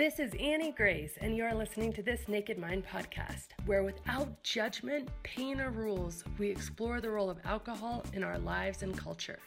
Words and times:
This 0.00 0.18
is 0.18 0.32
Annie 0.40 0.72
Grace, 0.72 1.18
and 1.20 1.36
you're 1.36 1.52
listening 1.52 1.92
to 1.92 2.02
this 2.02 2.26
Naked 2.26 2.56
Mind 2.56 2.86
podcast, 2.86 3.48
where 3.66 3.82
without 3.82 4.42
judgment, 4.42 5.10
pain, 5.24 5.60
or 5.60 5.68
rules, 5.68 6.24
we 6.38 6.48
explore 6.48 7.02
the 7.02 7.10
role 7.10 7.28
of 7.28 7.36
alcohol 7.44 8.02
in 8.14 8.24
our 8.24 8.38
lives 8.38 8.82
and 8.82 8.96
culture. 8.96 9.38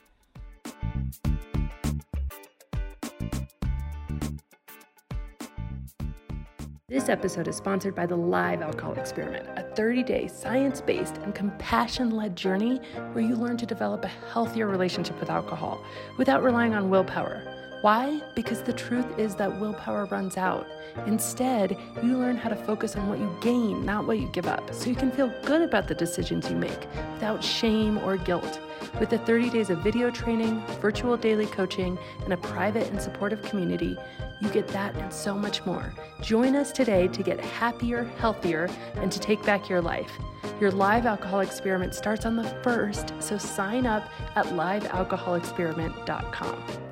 This 6.87 7.09
episode 7.09 7.47
is 7.47 7.55
sponsored 7.55 7.95
by 7.95 8.05
the 8.05 8.15
Live 8.15 8.61
Alcohol 8.61 8.93
Experiment, 8.93 9.47
a 9.57 9.63
30 9.75 10.03
day 10.03 10.27
science 10.27 10.81
based 10.81 11.17
and 11.23 11.33
compassion 11.33 12.11
led 12.11 12.35
journey 12.35 12.77
where 13.13 13.25
you 13.25 13.35
learn 13.35 13.57
to 13.57 13.65
develop 13.65 14.05
a 14.05 14.11
healthier 14.31 14.67
relationship 14.67 15.19
with 15.19 15.31
alcohol 15.31 15.83
without 16.19 16.43
relying 16.43 16.75
on 16.75 16.91
willpower. 16.91 17.52
Why? 17.83 18.21
Because 18.33 18.61
the 18.61 18.71
truth 18.71 19.19
is 19.19 19.35
that 19.35 19.59
willpower 19.59 20.05
runs 20.05 20.37
out. 20.37 20.65
Instead, 21.05 21.77
you 22.01 22.17
learn 22.17 22.37
how 22.37 22.47
to 22.47 22.55
focus 22.55 22.95
on 22.95 23.09
what 23.09 23.19
you 23.19 23.29
gain, 23.41 23.85
not 23.85 24.07
what 24.07 24.19
you 24.19 24.27
give 24.27 24.47
up, 24.47 24.73
so 24.73 24.89
you 24.89 24.95
can 24.95 25.11
feel 25.11 25.27
good 25.43 25.61
about 25.61 25.89
the 25.89 25.93
decisions 25.93 26.49
you 26.49 26.55
make 26.55 26.87
without 27.15 27.43
shame 27.43 27.97
or 27.97 28.15
guilt. 28.15 28.61
With 29.01 29.09
the 29.09 29.17
30 29.17 29.49
days 29.49 29.69
of 29.69 29.79
video 29.79 30.09
training, 30.09 30.65
virtual 30.79 31.17
daily 31.17 31.47
coaching, 31.47 31.99
and 32.23 32.31
a 32.31 32.37
private 32.37 32.89
and 32.89 33.01
supportive 33.01 33.41
community, 33.41 33.97
you 34.39 34.47
get 34.47 34.69
that 34.69 34.95
and 34.95 35.11
so 35.11 35.35
much 35.35 35.65
more. 35.65 35.93
Join 36.21 36.55
us 36.55 36.71
today 36.71 37.09
to 37.09 37.21
get 37.21 37.41
happier, 37.41 38.05
healthier, 38.17 38.69
and 38.95 39.11
to 39.11 39.19
take 39.19 39.43
back 39.43 39.67
your 39.67 39.81
life. 39.81 40.13
Your 40.61 40.71
live 40.71 41.05
alcohol 41.05 41.41
experiment 41.41 41.95
starts 41.95 42.25
on 42.25 42.37
the 42.37 42.43
1st, 42.43 43.21
so 43.21 43.37
sign 43.37 43.85
up 43.85 44.07
at 44.37 44.45
livealcoholexperiment.com. 44.45 46.82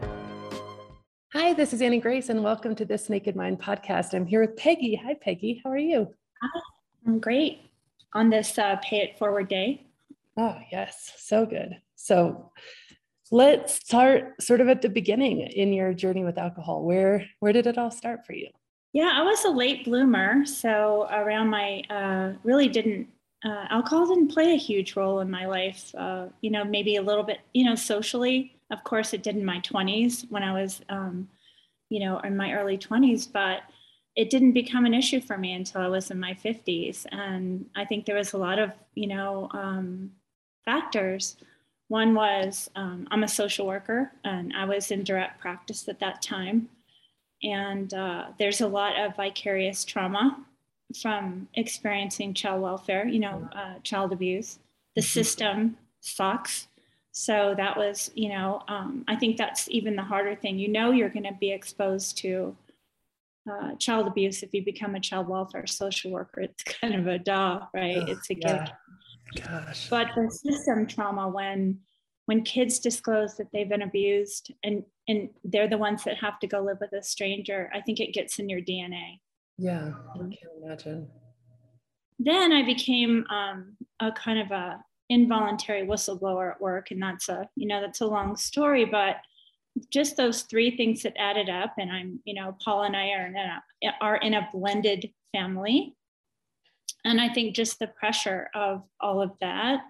Hi, 1.34 1.54
this 1.54 1.72
is 1.72 1.82
Annie 1.82 2.02
Grace, 2.02 2.28
and 2.28 2.44
welcome 2.44 2.76
to 2.76 2.84
this 2.84 3.10
Naked 3.10 3.38
Mind 3.38 3.58
podcast. 3.62 4.14
I'm 4.14 4.26
here 4.26 4.42
with 4.42 4.58
Peggy. 4.58 4.96
Hi, 5.02 5.14
Peggy. 5.14 5.62
How 5.64 5.72
are 5.72 5.78
you? 5.78 6.14
Hi, 6.42 6.60
I'm 7.08 7.20
great 7.20 7.72
on 8.12 8.30
this 8.30 8.60
uh, 8.60 8.76
Pay 8.84 8.98
It 8.98 9.18
Forward 9.18 9.48
Day. 9.48 9.88
Oh, 10.36 10.58
yes, 10.74 11.14
so 11.16 11.46
good. 11.46 11.78
So 11.96 12.52
let's 13.32 13.76
start 13.76 14.42
sort 14.42 14.60
of 14.60 14.68
at 14.68 14.82
the 14.82 14.90
beginning 14.90 15.40
in 15.40 15.72
your 15.72 15.94
journey 15.94 16.26
with 16.26 16.38
alcohol. 16.38 16.84
Where 16.84 17.26
where 17.40 17.54
did 17.54 17.66
it 17.66 17.78
all 17.78 17.92
start 17.92 18.26
for 18.26 18.34
you? 18.34 18.50
Yeah, 18.92 19.14
I 19.14 19.24
was 19.24 19.46
a 19.46 19.52
late 19.52 19.86
bloomer, 19.86 20.46
so 20.46 21.08
around 21.10 21.48
my 21.48 21.82
uh, 21.90 22.34
really 22.44 22.68
didn't 22.68 23.08
uh, 23.46 23.68
alcohol 23.70 24.06
didn't 24.06 24.34
play 24.34 24.52
a 24.52 24.58
huge 24.58 24.98
role 24.98 25.22
in 25.22 25.32
my 25.32 25.46
life. 25.46 25.96
Uh, 25.98 26.26
you 26.42 26.52
know, 26.52 26.66
maybe 26.66 26.98
a 26.98 27.02
little 27.02 27.24
bit, 27.24 27.40
you 27.54 27.64
know, 27.64 27.76
socially 27.76 28.54
of 28.72 28.84
course, 28.84 29.14
it 29.14 29.24
did 29.24 29.36
in 29.36 29.46
my 29.46 29.60
20s 29.60 30.30
when 30.32 30.44
I 30.44 30.60
was, 30.60 30.82
um, 30.90 31.28
you 31.90 32.00
know, 32.00 32.20
in 32.20 32.38
my 32.38 32.54
early 32.54 32.78
20s, 32.78 33.32
but 33.32 33.62
it 34.16 34.30
didn't 34.30 34.54
become 34.54 34.86
an 34.86 34.94
issue 34.94 35.22
for 35.22 35.38
me 35.38 35.54
until 35.54 35.82
I 35.82 35.88
was 35.88 36.10
in 36.12 36.20
my 36.20 36.34
50s. 36.34 37.06
And 37.12 37.66
I 37.76 37.86
think 37.86 38.06
there 38.06 38.16
was 38.16 38.34
a 38.34 38.38
lot 38.38 38.60
of, 38.60 38.72
you 38.96 39.08
know, 39.08 39.50
um, 39.52 40.12
factors. 40.66 41.38
One 41.88 42.14
was 42.14 42.70
um, 42.76 43.08
I'm 43.12 43.24
a 43.24 43.28
social 43.28 43.68
worker 43.68 44.12
and 44.24 44.54
I 44.56 44.66
was 44.66 44.92
in 44.92 45.04
direct 45.04 45.40
practice 45.40 45.88
at 45.88 46.00
that 46.00 46.22
time. 46.22 46.70
And 47.44 47.94
uh, 47.94 48.28
there's 48.38 48.62
a 48.62 48.68
lot 48.68 49.00
of 49.00 49.16
vicarious 49.16 49.84
trauma 49.84 50.46
from 51.02 51.48
experiencing 51.54 52.34
child 52.34 52.62
welfare, 52.62 53.08
you 53.08 53.20
know, 53.20 53.50
uh, 53.54 53.76
child 53.84 54.14
abuse. 54.14 54.60
The 54.96 55.02
mm-hmm. 55.02 55.08
system 55.08 55.78
sucks 56.02 56.68
so 57.12 57.54
that 57.58 57.76
was, 57.76 58.10
you 58.16 58.30
know, 58.30 58.62
um, 58.68 59.04
I 59.08 59.16
think 59.16 59.38
that's 59.38 59.70
even 59.70 59.96
the 59.96 60.04
harder 60.04 60.36
thing. 60.36 60.58
You 60.58 60.70
know, 60.70 60.92
you're 60.92 61.10
going 61.10 61.26
to 61.26 61.36
be 61.40 61.52
exposed 61.52 62.18
to 62.20 62.56
uh, 63.52 63.76
child 63.76 64.08
abuse 64.08 64.44
if 64.44 64.54
you 64.54 64.64
become 64.64 64.96
a 64.96 65.00
child 65.00 65.28
welfare 65.28 65.68
social 65.68 66.12
worker. 66.12 66.42
It's 66.42 66.64
kind 66.82 66.96
of 66.96 67.08
a 67.08 67.20
duh, 67.20 67.62
right? 67.74 68.08
It's 68.08 68.30
a 68.30 68.36
yeah. 68.36 68.68
Gosh. 69.36 69.90
But 69.90 70.08
the 70.16 70.30
system 70.30 70.86
trauma 70.88 71.30
when 71.30 71.80
when 72.26 72.44
kids 72.44 72.80
disclose 72.80 73.36
that 73.36 73.48
they've 73.52 73.68
been 73.68 73.82
abused 73.82 74.54
and 74.64 74.84
and 75.08 75.30
they're 75.44 75.68
the 75.68 75.78
ones 75.78 76.04
that 76.04 76.18
have 76.18 76.40
to 76.40 76.48
go 76.48 76.62
live 76.62 76.78
with 76.80 76.94
a 76.94 77.02
stranger, 77.02 77.70
I 77.74 77.82
think 77.82 78.00
it 78.00 78.14
gets 78.14 78.40
in 78.40 78.50
your 78.50 78.62
DNA. 78.62 79.20
Yeah, 79.58 79.92
I 80.14 80.18
can 80.18 80.36
imagine. 80.64 81.08
Then 82.20 82.52
I 82.52 82.64
became 82.64 83.26
um, 83.30 83.78
a 84.00 84.12
kind 84.12 84.40
of 84.40 84.52
a 84.52 84.84
involuntary 85.12 85.86
whistleblower 85.86 86.52
at 86.52 86.62
work. 86.62 86.92
And 86.92 87.02
that's 87.02 87.30
a 87.30 87.48
you 87.56 87.68
know 87.68 87.82
that's 87.82 88.02
a 88.02 88.08
long 88.08 88.36
story 88.36 88.86
but 88.86 89.18
just 89.90 90.18
those 90.18 90.44
three 90.44 90.76
things 90.76 91.04
that 91.04 91.14
added 91.18 91.50
up 91.50 91.76
and 91.80 91.90
i'm 91.90 92.20
you 92.26 92.34
know 92.34 92.58
paul 92.62 92.84
and 92.84 92.94
i 92.94 93.08
are 93.12 93.28
in 93.28 93.36
a, 93.38 93.62
are 94.02 94.18
in 94.18 94.34
a 94.34 94.50
blended 94.54 95.10
family. 95.34 95.96
And 97.06 97.22
i 97.22 97.30
think 97.30 97.56
just 97.56 97.80
the 97.80 97.88
pressure 97.88 98.50
of 98.54 98.84
all 99.00 99.22
of 99.22 99.32
that 99.42 99.82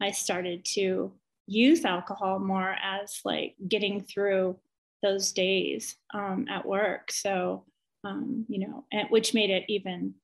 i 0.00 0.10
started 0.10 0.64
to 0.76 1.12
use 1.46 1.84
alcohol 1.84 2.38
more 2.38 2.76
as 2.82 3.20
like 3.24 3.54
getting 3.68 4.02
through 4.02 4.58
those 5.02 5.30
days 5.30 5.96
um, 6.12 6.46
at 6.50 6.66
work. 6.66 7.12
So 7.12 7.64
um, 8.04 8.44
you 8.48 8.66
know 8.66 8.84
and, 8.92 9.08
which 9.10 9.34
made 9.34 9.50
it 9.50 9.64
even 9.68 10.14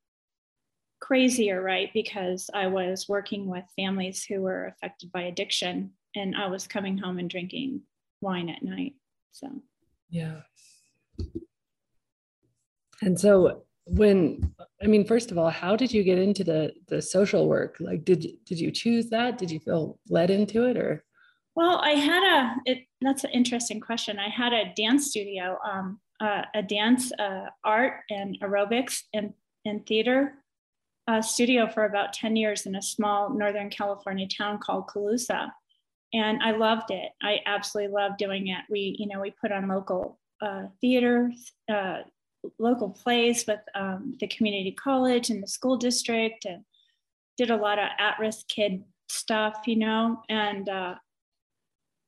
crazier, 1.02 1.60
right? 1.60 1.90
Because 1.92 2.48
I 2.54 2.68
was 2.68 3.08
working 3.08 3.46
with 3.46 3.64
families 3.76 4.24
who 4.24 4.40
were 4.40 4.66
affected 4.66 5.10
by 5.12 5.22
addiction 5.22 5.90
and 6.14 6.36
I 6.36 6.46
was 6.46 6.66
coming 6.66 6.96
home 6.96 7.18
and 7.18 7.28
drinking 7.28 7.82
wine 8.20 8.48
at 8.48 8.62
night. 8.62 8.94
So, 9.32 9.48
yeah. 10.08 10.42
And 13.02 13.18
so 13.18 13.64
when 13.84 14.54
I 14.80 14.86
mean, 14.86 15.04
first 15.04 15.32
of 15.32 15.38
all, 15.38 15.50
how 15.50 15.74
did 15.74 15.92
you 15.92 16.04
get 16.04 16.18
into 16.18 16.44
the 16.44 16.72
the 16.86 17.02
social 17.02 17.48
work? 17.48 17.76
Like, 17.80 18.04
did 18.04 18.24
did 18.46 18.60
you 18.60 18.70
choose 18.70 19.10
that? 19.10 19.38
Did 19.38 19.50
you 19.50 19.58
feel 19.58 19.98
led 20.08 20.30
into 20.30 20.68
it, 20.68 20.76
or? 20.76 21.04
Well, 21.56 21.78
I 21.78 21.90
had 21.90 22.22
a. 22.22 22.54
It, 22.64 22.84
that's 23.00 23.24
an 23.24 23.30
interesting 23.30 23.80
question. 23.80 24.20
I 24.20 24.28
had 24.28 24.52
a 24.52 24.72
dance 24.76 25.08
studio, 25.08 25.58
um, 25.68 25.98
uh, 26.20 26.42
a 26.54 26.62
dance, 26.62 27.10
uh, 27.18 27.46
art, 27.64 27.94
and 28.08 28.38
aerobics 28.40 29.00
and 29.12 29.32
and 29.64 29.84
theater 29.84 30.41
a 31.08 31.22
studio 31.22 31.68
for 31.68 31.84
about 31.84 32.12
10 32.12 32.36
years 32.36 32.66
in 32.66 32.76
a 32.76 32.82
small 32.82 33.30
Northern 33.30 33.70
California 33.70 34.26
town 34.28 34.58
called 34.58 34.86
Colusa. 34.86 35.50
And 36.12 36.42
I 36.42 36.52
loved 36.52 36.90
it. 36.90 37.10
I 37.22 37.38
absolutely 37.46 37.92
loved 37.92 38.18
doing 38.18 38.48
it. 38.48 38.60
We, 38.70 38.96
you 38.98 39.08
know, 39.08 39.20
we 39.20 39.30
put 39.30 39.50
on 39.50 39.68
local 39.68 40.18
uh, 40.40 40.64
theater, 40.80 41.32
uh, 41.72 42.00
local 42.58 42.90
plays 42.90 43.46
with 43.46 43.60
um, 43.74 44.14
the 44.20 44.28
community 44.28 44.72
college 44.72 45.30
and 45.30 45.42
the 45.42 45.48
school 45.48 45.76
district 45.76 46.44
and 46.44 46.64
did 47.36 47.50
a 47.50 47.56
lot 47.56 47.78
of 47.78 47.88
at-risk 47.98 48.46
kid 48.48 48.84
stuff, 49.08 49.62
you 49.66 49.76
know, 49.76 50.22
and 50.28 50.68
uh, 50.68 50.94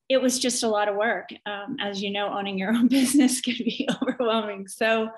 it 0.08 0.20
was 0.20 0.38
just 0.38 0.62
a 0.62 0.68
lot 0.68 0.88
of 0.88 0.96
work. 0.96 1.30
Um, 1.46 1.76
as 1.80 2.02
you 2.02 2.10
know, 2.10 2.32
owning 2.32 2.58
your 2.58 2.70
own 2.70 2.88
business 2.88 3.40
can 3.40 3.54
be 3.54 3.88
overwhelming. 4.02 4.68
So 4.68 5.08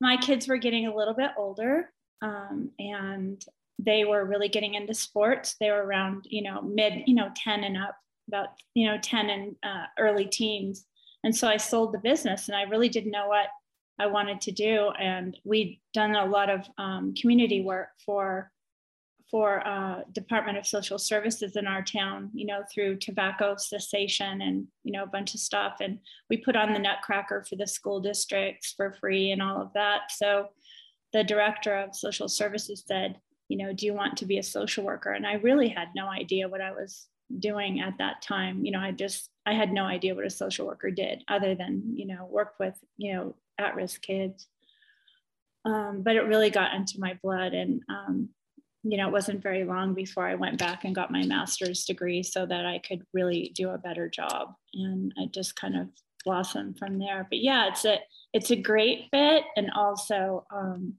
my 0.00 0.16
kids 0.16 0.46
were 0.46 0.58
getting 0.58 0.86
a 0.86 0.94
little 0.94 1.14
bit 1.14 1.30
older 1.36 1.90
um, 2.22 2.70
and 2.78 3.44
they 3.78 4.04
were 4.04 4.24
really 4.24 4.48
getting 4.48 4.74
into 4.74 4.94
sports. 4.94 5.56
They 5.58 5.70
were 5.70 5.84
around, 5.84 6.26
you 6.28 6.42
know, 6.42 6.60
mid, 6.62 7.04
you 7.06 7.14
know, 7.14 7.30
10 7.34 7.64
and 7.64 7.76
up, 7.76 7.96
about, 8.28 8.48
you 8.74 8.86
know, 8.86 8.98
10 8.98 9.30
and 9.30 9.56
uh, 9.62 9.84
early 9.98 10.26
teens. 10.26 10.86
And 11.24 11.34
so 11.34 11.48
I 11.48 11.56
sold 11.56 11.92
the 11.92 11.98
business 11.98 12.48
and 12.48 12.56
I 12.56 12.62
really 12.62 12.88
didn't 12.88 13.10
know 13.10 13.28
what 13.28 13.48
I 13.98 14.06
wanted 14.06 14.40
to 14.42 14.52
do. 14.52 14.90
And 14.98 15.36
we'd 15.44 15.80
done 15.92 16.14
a 16.14 16.24
lot 16.24 16.50
of 16.50 16.66
um, 16.78 17.14
community 17.14 17.62
work 17.62 17.88
for 18.04 18.50
for 19.30 19.64
uh, 19.66 20.00
Department 20.12 20.58
of 20.58 20.66
Social 20.66 20.98
Services 20.98 21.54
in 21.54 21.66
our 21.66 21.82
town, 21.82 22.30
you 22.34 22.44
know, 22.46 22.64
through 22.72 22.96
tobacco 22.96 23.54
cessation 23.56 24.42
and, 24.42 24.66
you 24.82 24.92
know, 24.92 25.04
a 25.04 25.06
bunch 25.06 25.34
of 25.34 25.40
stuff. 25.40 25.76
And 25.80 26.00
we 26.28 26.36
put 26.36 26.56
on 26.56 26.72
the 26.72 26.80
Nutcracker 26.80 27.44
for 27.48 27.54
the 27.54 27.66
school 27.66 28.00
districts 28.00 28.74
for 28.76 28.92
free 28.92 29.30
and 29.30 29.40
all 29.40 29.62
of 29.62 29.72
that. 29.74 30.10
So 30.10 30.48
the 31.12 31.24
director 31.24 31.76
of 31.76 31.96
social 31.96 32.28
services 32.28 32.84
said, 32.86 33.18
you 33.48 33.56
know, 33.56 33.72
do 33.72 33.84
you 33.86 33.94
want 33.94 34.16
to 34.18 34.26
be 34.26 34.38
a 34.38 34.42
social 34.42 34.84
worker? 34.84 35.10
And 35.10 35.26
I 35.26 35.34
really 35.34 35.68
had 35.68 35.88
no 35.94 36.06
idea 36.06 36.48
what 36.48 36.60
I 36.60 36.70
was 36.70 37.08
doing 37.38 37.80
at 37.80 37.98
that 37.98 38.22
time. 38.22 38.64
You 38.64 38.72
know, 38.72 38.80
I 38.80 38.92
just, 38.92 39.28
I 39.44 39.54
had 39.54 39.72
no 39.72 39.84
idea 39.84 40.14
what 40.14 40.26
a 40.26 40.30
social 40.30 40.66
worker 40.66 40.90
did 40.90 41.24
other 41.28 41.54
than, 41.54 41.92
you 41.96 42.06
know, 42.06 42.26
work 42.30 42.54
with, 42.60 42.74
you 42.96 43.12
know, 43.12 43.34
at 43.58 43.74
risk 43.74 44.02
kids. 44.02 44.46
Um, 45.64 46.02
but 46.02 46.16
it 46.16 46.22
really 46.22 46.50
got 46.50 46.74
into 46.74 47.00
my 47.00 47.18
blood. 47.22 47.52
And, 47.52 47.82
um, 47.88 48.28
you 48.82 48.96
know, 48.96 49.08
it 49.08 49.12
wasn't 49.12 49.42
very 49.42 49.64
long 49.64 49.94
before 49.94 50.26
I 50.26 50.36
went 50.36 50.58
back 50.58 50.84
and 50.84 50.94
got 50.94 51.10
my 51.10 51.24
master's 51.24 51.84
degree 51.84 52.22
so 52.22 52.46
that 52.46 52.64
I 52.64 52.78
could 52.78 53.02
really 53.12 53.52
do 53.54 53.70
a 53.70 53.78
better 53.78 54.08
job. 54.08 54.54
And 54.74 55.12
I 55.18 55.26
just 55.26 55.56
kind 55.56 55.76
of 55.76 55.88
blossomed 56.24 56.78
from 56.78 56.98
there. 56.98 57.26
But 57.28 57.40
yeah, 57.40 57.68
it's 57.68 57.84
a, 57.84 57.98
it's 58.32 58.50
a 58.50 58.56
great 58.56 59.08
fit. 59.10 59.44
And 59.56 59.70
also 59.74 60.46
um, 60.54 60.94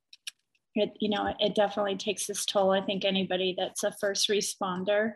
it, 0.75 0.94
you 1.00 1.09
know 1.09 1.33
it 1.39 1.56
definitely 1.56 1.97
takes 1.97 2.27
this 2.27 2.45
toll. 2.45 2.71
I 2.71 2.81
think 2.81 3.03
anybody 3.03 3.56
that's 3.57 3.83
a 3.83 3.91
first 4.00 4.29
responder 4.29 5.13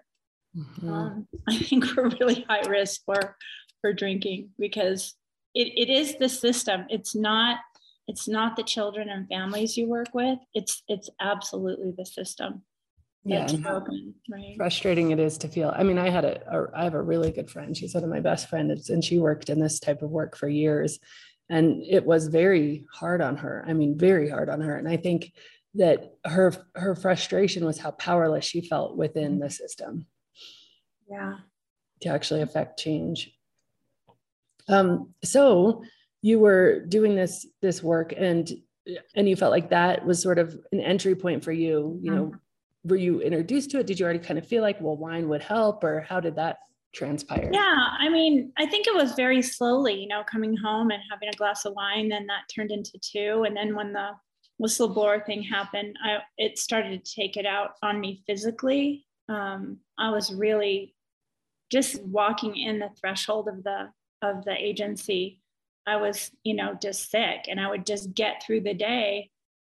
mm-hmm. 0.54 0.90
um, 0.90 1.28
i 1.48 1.58
think 1.58 1.86
we're 1.96 2.10
really 2.10 2.46
high 2.50 2.68
risk 2.68 3.04
for 3.06 3.38
for 3.80 3.94
drinking 3.94 4.50
because 4.60 5.14
it, 5.56 5.72
it 5.76 5.90
is 5.90 6.18
the 6.18 6.30
system. 6.30 6.86
It's 6.90 7.16
not 7.16 7.60
it's 8.08 8.28
not 8.28 8.56
the 8.56 8.64
children 8.64 9.10
and 9.10 9.28
families 9.28 9.76
you 9.78 9.88
work 9.88 10.10
with. 10.14 10.38
It's 10.54 10.84
it's 10.88 11.10
absolutely 11.20 11.94
the 11.98 12.06
system 12.06 12.64
yeah. 13.26 13.48
Right? 14.30 14.56
frustrating 14.56 15.12
it 15.12 15.20
is 15.20 15.38
to 15.40 15.48
feel 15.48 15.74
i 15.76 15.84
mean 15.84 15.98
i 15.98 16.10
had 16.10 16.26
a, 16.26 16.42
a 16.48 16.68
i 16.76 16.84
have 16.84 16.94
a 16.94 17.02
really 17.02 17.32
good 17.32 17.50
friend. 17.50 17.76
She's 17.76 17.94
one 17.94 18.04
of 18.04 18.10
my 18.10 18.20
best 18.20 18.50
friends 18.50 18.90
and 18.90 19.04
she 19.04 19.18
worked 19.18 19.50
in 19.50 19.60
this 19.60 19.80
type 19.80 20.02
of 20.02 20.12
work 20.12 20.38
for 20.38 20.48
years 20.48 21.00
and 21.50 21.84
it 21.84 22.06
was 22.06 22.28
very 22.28 22.86
hard 22.94 23.22
on 23.22 23.38
her 23.38 23.66
i 23.68 23.74
mean 23.74 23.98
very 23.98 24.30
hard 24.30 24.50
on 24.50 24.62
her 24.62 24.78
and 24.78 24.88
i 24.88 24.98
think 24.98 25.34
that 25.76 26.16
her 26.26 26.54
her 26.74 26.96
frustration 26.96 27.66
was 27.66 27.78
how 27.78 27.92
powerless 27.92 28.46
she 28.46 28.62
felt 28.62 28.98
within 28.98 29.40
the 29.40 29.50
system. 29.50 30.08
Yeah. 31.10 31.36
To 32.02 32.10
actually 32.10 32.42
affect 32.42 32.80
change. 32.80 33.32
Um, 34.68 35.14
so 35.24 35.84
you 36.22 36.40
were 36.40 36.80
doing 36.86 37.16
this 37.16 37.46
this 37.62 37.84
work 37.84 38.14
and 38.18 38.50
and 39.16 39.28
you 39.28 39.36
felt 39.36 39.52
like 39.52 39.70
that 39.70 40.06
was 40.06 40.22
sort 40.22 40.40
of 40.40 40.58
an 40.72 40.80
entry 40.80 41.16
point 41.16 41.44
for 41.44 41.52
you 41.52 42.00
you 42.02 42.12
know 42.12 42.26
mm-hmm. 42.26 42.38
Were 42.86 42.96
you 42.96 43.22
introduced 43.22 43.72
to 43.72 43.80
it? 43.80 43.88
Did 43.88 44.00
you 44.00 44.06
already 44.06 44.20
kind 44.20 44.38
of 44.38 44.48
feel 44.48 44.62
like 44.62 44.80
well 44.80 44.98
wine 44.98 45.28
would 45.30 45.42
help 45.42 45.84
or 45.84 46.02
how 46.02 46.20
did 46.20 46.36
that 46.36 46.58
transpire? 46.94 47.50
Yeah 47.52 47.88
i 48.00 48.08
mean 48.08 48.54
i 48.58 48.66
think 48.66 48.88
it 48.88 48.96
was 48.96 49.14
very 49.14 49.42
slowly 49.42 49.94
you 49.94 50.08
know 50.08 50.24
coming 50.24 50.56
home 50.56 50.92
and 50.92 51.02
having 51.12 51.28
a 51.28 51.38
glass 51.38 51.66
of 51.66 51.74
wine 51.74 52.08
then 52.08 52.26
that 52.28 52.44
turned 52.54 52.72
into 52.72 52.98
two. 53.00 53.44
And 53.46 53.56
then 53.56 53.76
when 53.76 53.92
the 53.92 54.12
whistleblower 54.62 55.26
thing 55.26 55.44
happened 55.44 55.98
i 56.04 56.20
it 56.38 56.58
started 56.58 57.04
to 57.04 57.16
take 57.16 57.36
it 57.36 57.46
out 57.46 57.72
on 57.84 58.00
me 58.00 58.24
physically. 58.26 59.06
Um, 59.28 59.80
i 59.98 60.10
was 60.10 60.34
really 60.34 60.96
just 61.72 62.02
walking 62.04 62.56
in 62.56 62.80
the 62.80 62.90
threshold 63.00 63.48
of 63.48 63.64
the 63.64 63.90
of 64.22 64.46
the 64.46 64.56
agency. 64.58 65.42
I 65.88 65.98
was, 65.98 66.32
you 66.44 66.56
know, 66.56 66.78
just 66.82 67.12
sick 67.12 67.46
and 67.48 67.60
I 67.60 67.70
would 67.70 67.86
just 67.86 68.14
get 68.14 68.44
through 68.44 68.62
the 68.62 68.74
day. 68.74 69.30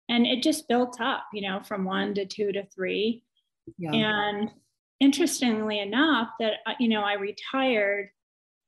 And 0.09 0.25
it 0.25 0.43
just 0.43 0.67
built 0.67 0.99
up, 0.99 1.23
you 1.33 1.41
know, 1.41 1.61
from 1.63 1.85
one 1.85 2.13
to 2.15 2.25
two 2.25 2.51
to 2.51 2.65
three. 2.67 3.23
Yeah. 3.77 3.91
And 3.93 4.51
interestingly 4.99 5.79
enough, 5.79 6.29
that, 6.39 6.55
uh, 6.65 6.73
you 6.79 6.89
know, 6.89 7.01
I 7.01 7.13
retired 7.13 8.09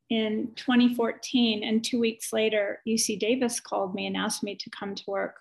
in 0.09 0.51
2014. 0.55 1.63
And 1.63 1.83
two 1.83 1.99
weeks 1.99 2.31
later, 2.31 2.81
UC 2.87 3.19
Davis 3.19 3.59
called 3.59 3.93
me 3.93 4.07
and 4.07 4.15
asked 4.15 4.43
me 4.43 4.55
to 4.55 4.69
come 4.69 4.95
to 4.95 5.03
work 5.07 5.37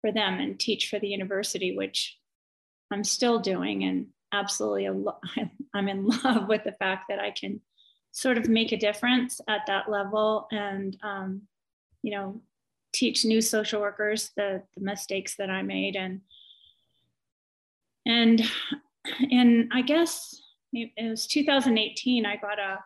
for 0.00 0.12
them 0.12 0.40
and 0.40 0.58
teach 0.58 0.88
for 0.88 0.98
the 0.98 1.08
university, 1.08 1.76
which 1.76 2.18
I'm 2.90 3.04
still 3.04 3.38
doing. 3.38 3.84
And 3.84 4.08
absolutely, 4.32 4.86
I'm 5.74 5.88
in 5.88 6.06
love 6.06 6.48
with 6.48 6.64
the 6.64 6.72
fact 6.72 7.04
that 7.08 7.18
I 7.18 7.30
can 7.30 7.60
sort 8.12 8.38
of 8.38 8.48
make 8.48 8.72
a 8.72 8.76
difference 8.76 9.40
at 9.48 9.62
that 9.66 9.90
level 9.90 10.48
and 10.50 10.96
um, 11.02 11.42
you 12.02 12.12
know 12.12 12.40
teach 12.92 13.24
new 13.24 13.40
social 13.40 13.80
workers 13.80 14.30
the, 14.36 14.62
the 14.76 14.84
mistakes 14.84 15.36
that 15.36 15.50
i 15.50 15.62
made. 15.62 15.96
And 15.96 16.20
and 18.06 18.42
and 19.30 19.70
i 19.72 19.82
guess 19.82 20.40
it 20.72 20.90
was 21.10 21.26
2018 21.26 22.24
i 22.24 22.36
got 22.36 22.58
a, 22.58 22.78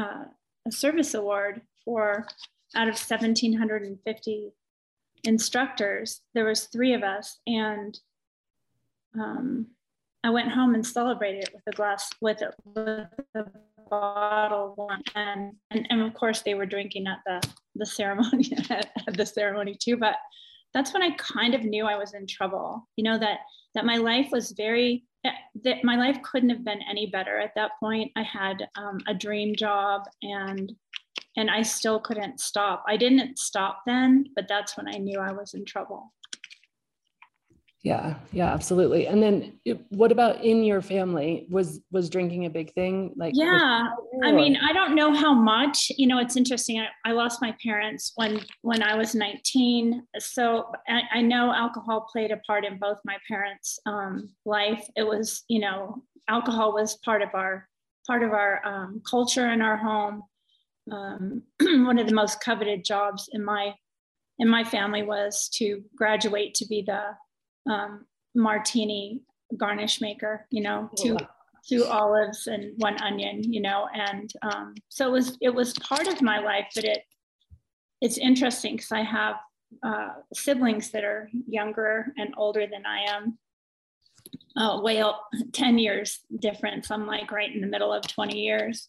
a, 0.00 0.26
a 0.66 0.72
service 0.72 1.14
award 1.14 1.60
for 1.84 2.26
out 2.74 2.88
of 2.88 2.94
1750 2.94 4.52
instructors 5.24 6.20
there 6.34 6.44
was 6.44 6.64
three 6.64 6.92
of 6.94 7.02
us. 7.02 7.40
And 7.46 7.98
um, 9.18 9.66
i 10.24 10.30
went 10.30 10.50
home 10.50 10.74
and 10.74 10.86
celebrated 10.86 11.44
it 11.44 11.54
with 11.54 11.62
a 11.66 11.76
glass 11.76 12.10
with 12.20 12.42
a, 12.42 12.52
with 12.64 13.08
a 13.34 13.44
bottle 13.88 14.90
and, 15.14 15.52
and 15.70 15.86
and 15.90 16.02
of 16.02 16.12
course 16.14 16.42
they 16.42 16.54
were 16.54 16.66
drinking 16.66 17.06
at 17.06 17.20
the 17.24 17.48
the 17.76 17.86
ceremony 17.86 18.50
at, 19.06 19.16
the 19.16 19.26
ceremony 19.26 19.76
too 19.78 19.96
but 19.96 20.16
that's 20.74 20.92
when 20.92 21.02
i 21.02 21.10
kind 21.12 21.54
of 21.54 21.62
knew 21.62 21.86
i 21.86 21.96
was 21.96 22.14
in 22.14 22.26
trouble. 22.26 22.88
You 22.96 23.04
know 23.04 23.18
that 23.18 23.40
that 23.74 23.84
my 23.84 23.96
life 23.96 24.28
was 24.32 24.52
very 24.52 25.04
that 25.64 25.82
my 25.82 25.96
life 25.96 26.22
couldn't 26.22 26.50
have 26.50 26.64
been 26.64 26.80
any 26.88 27.06
better. 27.06 27.38
At 27.38 27.54
that 27.56 27.72
point 27.80 28.12
i 28.16 28.22
had 28.22 28.68
um, 28.76 28.98
a 29.06 29.14
dream 29.14 29.54
job 29.56 30.02
and 30.22 30.72
and 31.36 31.50
i 31.50 31.62
still 31.62 32.00
couldn't 32.00 32.40
stop. 32.40 32.84
I 32.88 32.96
didn't 32.96 33.38
stop 33.38 33.82
then 33.86 34.26
but 34.34 34.46
that's 34.48 34.76
when 34.76 34.88
i 34.88 34.98
knew 34.98 35.18
i 35.18 35.32
was 35.32 35.54
in 35.54 35.64
trouble 35.64 36.12
yeah 37.86 38.14
yeah 38.32 38.52
absolutely. 38.52 39.06
And 39.06 39.22
then 39.22 39.60
what 39.90 40.10
about 40.10 40.42
in 40.44 40.64
your 40.64 40.82
family? 40.82 41.46
Was 41.50 41.80
was 41.90 42.10
drinking 42.10 42.46
a 42.46 42.50
big 42.50 42.72
thing? 42.74 43.12
Like 43.16 43.32
yeah 43.34 43.88
i 44.24 44.32
mean 44.32 44.56
i 44.56 44.72
don't 44.72 44.94
know 44.94 45.12
how 45.14 45.34
much 45.34 45.92
you 45.98 46.06
know 46.06 46.18
it's 46.18 46.36
interesting 46.36 46.80
I, 46.80 46.86
I 47.04 47.12
lost 47.12 47.42
my 47.42 47.54
parents 47.62 48.12
when 48.14 48.40
when 48.62 48.82
i 48.82 48.96
was 48.96 49.14
19 49.14 50.02
so 50.18 50.72
I, 50.88 51.02
I, 51.18 51.22
know 51.22 51.52
alcohol 51.52 52.08
played 52.10 52.30
a 52.30 52.38
part 52.38 52.64
in 52.64 52.78
both 52.78 52.98
my 53.04 53.16
parents 53.28 53.78
um, 53.86 54.30
life. 54.44 54.88
It 54.96 55.06
was 55.06 55.44
you 55.48 55.60
know 55.60 56.02
alcohol 56.28 56.72
was 56.72 56.96
part 57.04 57.22
of 57.22 57.30
our 57.34 57.68
part 58.06 58.22
of 58.22 58.32
our 58.32 58.64
um, 58.64 59.02
culture 59.08 59.50
in 59.52 59.62
our 59.62 59.76
home. 59.76 60.22
Um, 60.90 61.42
one 61.60 61.98
of 61.98 62.06
the 62.06 62.14
most 62.14 62.40
coveted 62.40 62.84
jobs 62.84 63.28
in 63.32 63.44
my 63.44 63.74
in 64.38 64.48
my 64.48 64.64
family 64.64 65.02
was 65.02 65.48
to 65.54 65.82
graduate 65.96 66.54
to 66.54 66.66
be 66.66 66.82
the 66.82 67.02
um, 67.68 68.06
martini 68.34 69.22
garnish 69.56 70.00
maker, 70.00 70.46
you 70.50 70.62
know, 70.62 70.90
two 70.96 71.16
two 71.68 71.84
olives 71.84 72.46
and 72.46 72.72
one 72.76 73.00
onion, 73.02 73.42
you 73.52 73.60
know, 73.60 73.88
and 73.92 74.32
um, 74.42 74.74
so 74.88 75.08
it 75.08 75.12
was 75.12 75.38
it 75.40 75.54
was 75.54 75.72
part 75.74 76.06
of 76.06 76.22
my 76.22 76.38
life, 76.38 76.66
but 76.74 76.84
it 76.84 77.02
it's 78.00 78.18
interesting 78.18 78.76
because 78.76 78.92
I 78.92 79.02
have 79.02 79.36
uh, 79.82 80.08
siblings 80.34 80.90
that 80.90 81.04
are 81.04 81.28
younger 81.46 82.12
and 82.16 82.34
older 82.36 82.66
than 82.66 82.84
I 82.86 83.00
am. 83.10 83.38
Uh, 84.56 84.80
way 84.80 85.04
10 85.52 85.78
years 85.78 86.20
difference. 86.40 86.90
I'm 86.90 87.06
like 87.06 87.30
right 87.30 87.54
in 87.54 87.60
the 87.60 87.66
middle 87.66 87.92
of 87.92 88.06
20 88.06 88.38
years. 88.38 88.88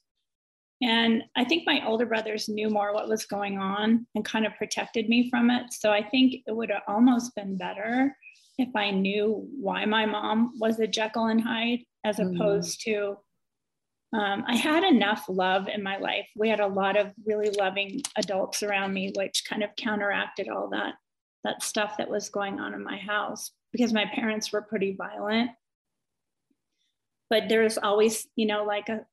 And 0.81 1.23
I 1.35 1.43
think 1.43 1.63
my 1.65 1.85
older 1.85 2.05
brothers 2.05 2.47
knew 2.47 2.69
more 2.69 2.93
what 2.93 3.09
was 3.09 3.25
going 3.25 3.57
on 3.57 4.07
and 4.15 4.23
kind 4.23 4.45
of 4.45 4.55
protected 4.55 5.09
me 5.09 5.29
from 5.29 5.49
it. 5.49 5.73
So 5.73 5.91
I 5.91 6.03
think 6.03 6.43
it 6.47 6.55
would 6.55 6.69
have 6.69 6.83
almost 6.87 7.35
been 7.35 7.57
better 7.57 8.15
if 8.57 8.75
I 8.75 8.91
knew 8.91 9.47
why 9.59 9.85
my 9.85 10.05
mom 10.05 10.53
was 10.59 10.79
a 10.79 10.87
Jekyll 10.87 11.27
and 11.27 11.41
Hyde, 11.41 11.81
as 12.03 12.17
mm-hmm. 12.17 12.35
opposed 12.35 12.81
to 12.85 13.17
um, 14.13 14.45
I 14.47 14.55
had 14.55 14.83
enough 14.83 15.25
love 15.27 15.67
in 15.67 15.83
my 15.83 15.97
life. 15.97 16.29
We 16.35 16.47
had 16.47 16.61
a 16.61 16.67
lot 16.67 16.95
of 16.95 17.13
really 17.25 17.49
loving 17.49 18.01
adults 18.15 18.63
around 18.63 18.93
me, 18.93 19.11
which 19.15 19.43
kind 19.47 19.63
of 19.63 19.75
counteracted 19.75 20.47
all 20.47 20.69
that 20.69 20.93
that 21.43 21.61
stuff 21.61 21.97
that 21.97 22.09
was 22.09 22.29
going 22.29 22.59
on 22.59 22.73
in 22.73 22.83
my 22.83 22.97
house 22.97 23.51
because 23.71 23.93
my 23.93 24.05
parents 24.13 24.51
were 24.51 24.61
pretty 24.61 24.95
violent. 24.97 25.51
But 27.29 27.43
there's 27.47 27.77
always, 27.77 28.27
you 28.35 28.47
know, 28.47 28.63
like 28.63 28.89
a 28.89 29.05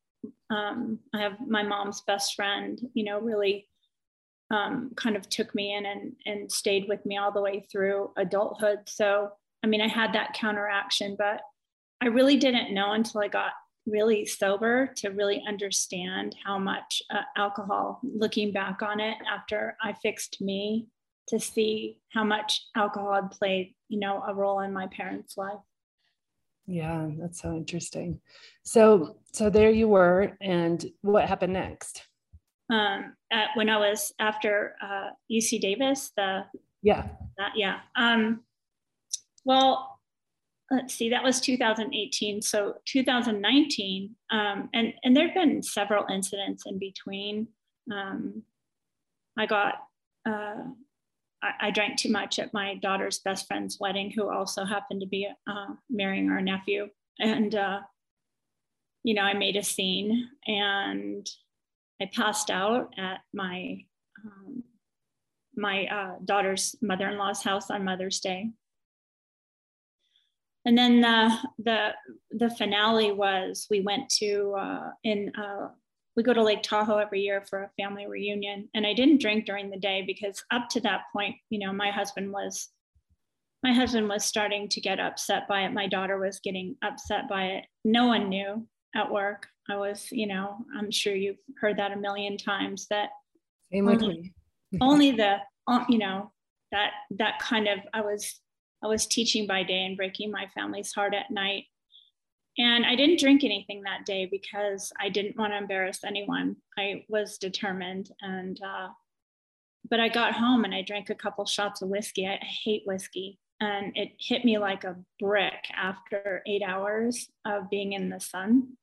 um, 0.50 1.00
I 1.12 1.20
have 1.20 1.38
my 1.46 1.62
mom's 1.62 2.02
best 2.02 2.34
friend, 2.34 2.80
you 2.94 3.04
know, 3.04 3.18
really 3.18 3.68
um, 4.54 4.92
kind 4.96 5.16
of 5.16 5.28
took 5.28 5.54
me 5.54 5.74
in 5.76 5.84
and, 5.86 6.12
and 6.26 6.52
stayed 6.52 6.86
with 6.88 7.04
me 7.04 7.16
all 7.16 7.32
the 7.32 7.40
way 7.40 7.66
through 7.70 8.10
adulthood. 8.16 8.80
So, 8.86 9.30
I 9.62 9.66
mean, 9.66 9.80
I 9.80 9.88
had 9.88 10.12
that 10.12 10.34
counteraction, 10.34 11.16
but 11.18 11.40
I 12.00 12.06
really 12.06 12.36
didn't 12.36 12.74
know 12.74 12.92
until 12.92 13.20
I 13.20 13.28
got 13.28 13.52
really 13.86 14.24
sober 14.26 14.92
to 14.96 15.08
really 15.10 15.42
understand 15.48 16.36
how 16.44 16.58
much 16.58 17.02
uh, 17.10 17.22
alcohol, 17.36 18.00
looking 18.02 18.52
back 18.52 18.80
on 18.82 19.00
it 19.00 19.16
after 19.30 19.76
I 19.82 19.92
fixed 19.94 20.40
me, 20.40 20.86
to 21.28 21.40
see 21.40 21.98
how 22.10 22.22
much 22.22 22.66
alcohol 22.76 23.14
had 23.14 23.30
played, 23.30 23.74
you 23.88 23.98
know, 23.98 24.22
a 24.28 24.34
role 24.34 24.60
in 24.60 24.72
my 24.72 24.86
parents' 24.88 25.38
life. 25.38 25.64
Yeah, 26.66 27.08
that's 27.18 27.40
so 27.40 27.56
interesting. 27.56 28.20
So, 28.62 29.16
so 29.32 29.50
there 29.50 29.70
you 29.70 29.88
were, 29.88 30.36
and 30.40 30.84
what 31.00 31.26
happened 31.26 31.54
next? 31.54 32.02
Um, 32.74 33.14
at, 33.30 33.48
when 33.54 33.68
I 33.68 33.76
was 33.76 34.12
after 34.18 34.74
uh, 34.82 35.10
UC 35.30 35.60
Davis. 35.60 36.10
The 36.16 36.44
yeah, 36.82 37.08
that, 37.38 37.52
yeah. 37.54 37.80
Um, 37.96 38.40
well, 39.44 40.00
let's 40.70 40.94
see, 40.94 41.10
that 41.10 41.22
was 41.22 41.40
2018. 41.40 42.42
So 42.42 42.74
2019, 42.86 44.16
um, 44.30 44.68
and 44.74 44.92
and 45.04 45.16
there've 45.16 45.34
been 45.34 45.62
several 45.62 46.04
incidents 46.12 46.64
in 46.66 46.78
between. 46.78 47.48
Um, 47.92 48.42
I 49.38 49.46
got. 49.46 49.74
Uh, 50.26 50.64
I, 51.42 51.68
I 51.68 51.70
drank 51.70 51.98
too 51.98 52.10
much 52.10 52.38
at 52.38 52.54
my 52.54 52.76
daughter's 52.76 53.18
best 53.18 53.46
friend's 53.46 53.78
wedding, 53.78 54.10
who 54.10 54.30
also 54.30 54.64
happened 54.64 55.02
to 55.02 55.06
be 55.06 55.28
uh, 55.46 55.74
marrying 55.90 56.30
our 56.30 56.40
nephew, 56.40 56.88
and 57.20 57.54
uh, 57.54 57.80
you 59.04 59.14
know, 59.14 59.22
I 59.22 59.34
made 59.34 59.56
a 59.56 59.62
scene, 59.62 60.30
and 60.46 61.28
I 62.00 62.10
passed 62.12 62.50
out 62.50 62.92
at 62.98 63.20
my 63.32 63.84
um, 64.24 64.62
my 65.56 65.86
uh, 65.86 66.14
daughter's 66.24 66.74
mother-in-law's 66.82 67.42
house 67.42 67.70
on 67.70 67.84
Mother's 67.84 68.20
Day. 68.20 68.50
And 70.64 70.76
then 70.76 71.00
the 71.00 71.36
the 71.58 71.90
the 72.30 72.50
finale 72.50 73.12
was 73.12 73.66
we 73.70 73.80
went 73.80 74.08
to 74.20 74.54
uh, 74.58 74.90
in 75.04 75.32
uh, 75.36 75.68
we 76.16 76.22
go 76.22 76.32
to 76.32 76.42
Lake 76.42 76.62
Tahoe 76.62 76.98
every 76.98 77.20
year 77.20 77.44
for 77.48 77.64
a 77.64 77.82
family 77.82 78.06
reunion. 78.06 78.68
And 78.74 78.86
I 78.86 78.94
didn't 78.94 79.20
drink 79.20 79.46
during 79.46 79.70
the 79.70 79.78
day 79.78 80.02
because 80.06 80.42
up 80.50 80.68
to 80.70 80.80
that 80.80 81.02
point, 81.12 81.36
you 81.50 81.58
know, 81.58 81.72
my 81.72 81.90
husband 81.90 82.32
was 82.32 82.68
my 83.62 83.72
husband 83.72 84.08
was 84.08 84.24
starting 84.24 84.68
to 84.68 84.80
get 84.80 85.00
upset 85.00 85.48
by 85.48 85.62
it. 85.62 85.72
My 85.72 85.86
daughter 85.86 86.18
was 86.18 86.40
getting 86.40 86.76
upset 86.82 87.28
by 87.28 87.44
it. 87.46 87.64
No 87.84 88.06
one 88.06 88.28
knew 88.28 88.66
at 88.94 89.10
work. 89.10 89.48
I 89.68 89.76
was, 89.76 90.08
you 90.10 90.26
know, 90.26 90.58
I'm 90.76 90.90
sure 90.90 91.14
you've 91.14 91.38
heard 91.60 91.78
that 91.78 91.92
a 91.92 91.96
million 91.96 92.36
times 92.36 92.86
that 92.90 93.10
only, 93.74 94.34
only 94.80 95.10
the, 95.12 95.38
uh, 95.66 95.84
you 95.88 95.98
know, 95.98 96.30
that 96.72 96.90
that 97.10 97.38
kind 97.38 97.68
of 97.68 97.78
I 97.92 98.00
was 98.00 98.40
I 98.84 98.86
was 98.86 99.06
teaching 99.06 99.46
by 99.46 99.62
day 99.62 99.86
and 99.86 99.96
breaking 99.96 100.30
my 100.30 100.46
family's 100.54 100.92
heart 100.92 101.14
at 101.14 101.30
night. 101.30 101.64
And 102.58 102.84
I 102.84 102.94
didn't 102.94 103.18
drink 103.18 103.42
anything 103.42 103.82
that 103.82 104.04
day 104.04 104.26
because 104.26 104.92
I 105.00 105.08
didn't 105.08 105.36
want 105.36 105.52
to 105.52 105.56
embarrass 105.56 106.04
anyone. 106.04 106.56
I 106.78 107.04
was 107.08 107.38
determined. 107.38 108.10
And, 108.20 108.60
uh, 108.62 108.88
but 109.90 110.00
I 110.00 110.08
got 110.08 110.34
home 110.34 110.64
and 110.64 110.74
I 110.74 110.82
drank 110.82 111.10
a 111.10 111.14
couple 111.14 111.44
shots 111.46 111.82
of 111.82 111.88
whiskey. 111.88 112.26
I, 112.26 112.34
I 112.34 112.46
hate 112.64 112.82
whiskey. 112.84 113.40
And 113.60 113.96
it 113.96 114.10
hit 114.18 114.44
me 114.44 114.58
like 114.58 114.84
a 114.84 114.96
brick 115.18 115.64
after 115.74 116.42
eight 116.46 116.62
hours 116.62 117.28
of 117.44 117.70
being 117.70 117.94
in 117.94 118.10
the 118.10 118.20
sun. 118.20 118.76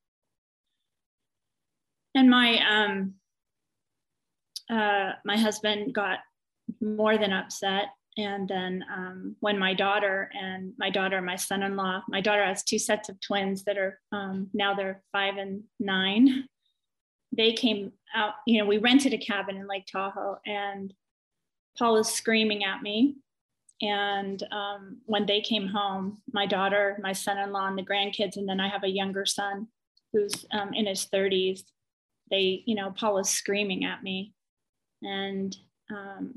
And 2.13 2.29
my, 2.29 2.59
um, 2.69 3.15
uh, 4.69 5.11
my 5.25 5.37
husband 5.37 5.93
got 5.93 6.19
more 6.79 7.17
than 7.17 7.33
upset. 7.33 7.89
And 8.17 8.47
then 8.47 8.83
um, 8.93 9.35
when 9.39 9.57
my 9.57 9.73
daughter 9.73 10.29
and 10.33 10.73
my 10.77 10.89
daughter 10.89 11.17
and 11.17 11.25
my 11.25 11.37
son-in-law 11.37 12.03
my 12.09 12.19
daughter 12.19 12.43
has 12.43 12.63
two 12.63 12.79
sets 12.79 13.07
of 13.07 13.19
twins 13.21 13.63
that 13.63 13.77
are 13.77 13.99
um, 14.11 14.49
now 14.53 14.73
they're 14.73 15.01
five 15.11 15.37
and 15.37 15.63
nine. 15.79 16.45
They 17.35 17.53
came 17.53 17.93
out 18.13 18.33
you 18.45 18.59
know 18.59 18.67
we 18.67 18.77
rented 18.77 19.13
a 19.13 19.17
cabin 19.17 19.55
in 19.55 19.67
lake 19.67 19.85
tahoe 19.89 20.39
and 20.45 20.93
paul 21.77 21.93
was 21.93 22.13
screaming 22.13 22.65
at 22.65 22.81
me. 22.81 23.15
And 23.81 24.43
um, 24.51 24.97
when 25.05 25.25
they 25.25 25.39
came 25.39 25.67
home 25.67 26.21
my 26.33 26.45
daughter 26.45 26.99
my 27.01 27.13
son-in-law 27.13 27.67
and 27.67 27.77
the 27.77 27.83
grandkids 27.83 28.35
and 28.35 28.47
then 28.47 28.59
i 28.59 28.67
have 28.67 28.83
a 28.83 28.89
younger 28.89 29.25
son 29.25 29.67
who's 30.11 30.45
um, 30.51 30.73
in 30.73 30.85
his 30.85 31.05
30s 31.05 31.61
they 32.31 32.63
you 32.65 32.75
know 32.75 32.91
paul 32.97 33.13
was 33.13 33.29
screaming 33.29 33.85
at 33.85 34.01
me 34.01 34.33
and 35.03 35.55
um, 35.91 36.33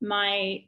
my 0.00 0.64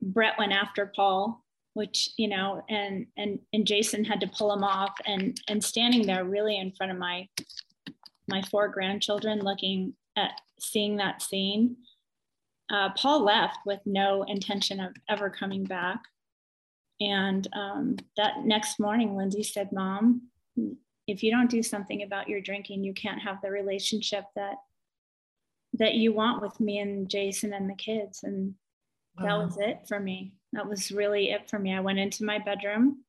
Brett 0.00 0.34
went 0.38 0.52
after 0.52 0.92
Paul, 0.94 1.44
which 1.74 2.10
you 2.16 2.28
know, 2.28 2.64
and 2.68 3.06
and 3.16 3.38
and 3.52 3.66
Jason 3.66 4.04
had 4.04 4.20
to 4.20 4.26
pull 4.26 4.52
him 4.52 4.64
off, 4.64 4.94
and 5.06 5.40
and 5.48 5.62
standing 5.62 6.06
there 6.06 6.24
really 6.24 6.58
in 6.58 6.72
front 6.72 6.92
of 6.92 6.98
my 6.98 7.28
my 8.28 8.42
four 8.42 8.68
grandchildren, 8.68 9.40
looking 9.40 9.94
at 10.16 10.32
seeing 10.60 10.96
that 10.96 11.22
scene. 11.22 11.76
Uh, 12.70 12.90
Paul 12.96 13.24
left 13.24 13.58
with 13.66 13.80
no 13.84 14.22
intention 14.22 14.80
of 14.80 14.94
ever 15.08 15.28
coming 15.28 15.64
back. 15.64 16.00
And 17.00 17.46
um, 17.52 17.96
that 18.16 18.44
next 18.44 18.78
morning, 18.78 19.14
Lindsay 19.14 19.42
said, 19.42 19.72
Mom, 19.72 20.22
if 21.12 21.22
you 21.22 21.30
don't 21.30 21.50
do 21.50 21.62
something 21.62 22.02
about 22.02 22.28
your 22.28 22.40
drinking, 22.40 22.82
you 22.82 22.94
can't 22.94 23.20
have 23.20 23.40
the 23.42 23.50
relationship 23.50 24.24
that 24.34 24.56
that 25.74 25.94
you 25.94 26.12
want 26.12 26.42
with 26.42 26.58
me 26.58 26.78
and 26.78 27.08
Jason 27.08 27.52
and 27.52 27.68
the 27.68 27.74
kids. 27.74 28.24
And 28.24 28.54
that 29.18 29.36
was 29.38 29.58
it 29.58 29.80
for 29.88 30.00
me. 30.00 30.32
That 30.52 30.68
was 30.68 30.90
really 30.90 31.30
it 31.30 31.48
for 31.48 31.58
me. 31.58 31.74
I 31.74 31.80
went 31.80 31.98
into 31.98 32.24
my 32.24 32.38
bedroom. 32.38 33.04